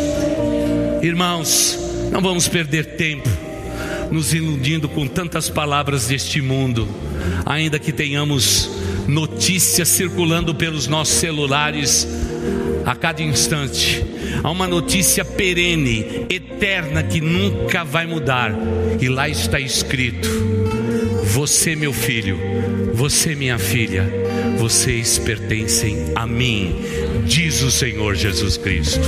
Irmãos, 1.01 1.86
não 2.11 2.21
vamos 2.21 2.47
perder 2.47 2.97
tempo 2.97 3.29
nos 4.11 4.33
iludindo 4.33 4.87
com 4.87 5.07
tantas 5.07 5.49
palavras 5.49 6.07
deste 6.07 6.41
mundo, 6.41 6.87
ainda 7.45 7.77
que 7.77 7.91
tenhamos 7.91 8.69
notícias 9.07 9.87
circulando 9.87 10.53
pelos 10.55 10.87
nossos 10.87 11.15
celulares 11.15 12.07
a 12.85 12.95
cada 12.95 13.21
instante. 13.21 14.05
Há 14.43 14.49
uma 14.49 14.67
notícia 14.67 15.25
perene, 15.25 16.25
eterna, 16.29 17.03
que 17.03 17.19
nunca 17.19 17.83
vai 17.83 18.05
mudar. 18.05 18.53
E 18.99 19.09
lá 19.09 19.27
está 19.27 19.59
escrito: 19.59 20.29
Você, 21.25 21.75
meu 21.75 21.91
filho, 21.91 22.37
você, 22.93 23.35
minha 23.35 23.59
filha, 23.59 24.09
vocês 24.57 25.17
pertencem 25.17 26.11
a 26.15 26.25
mim, 26.25 26.75
diz 27.25 27.61
o 27.61 27.71
Senhor 27.71 28.15
Jesus 28.15 28.57
Cristo. 28.57 29.07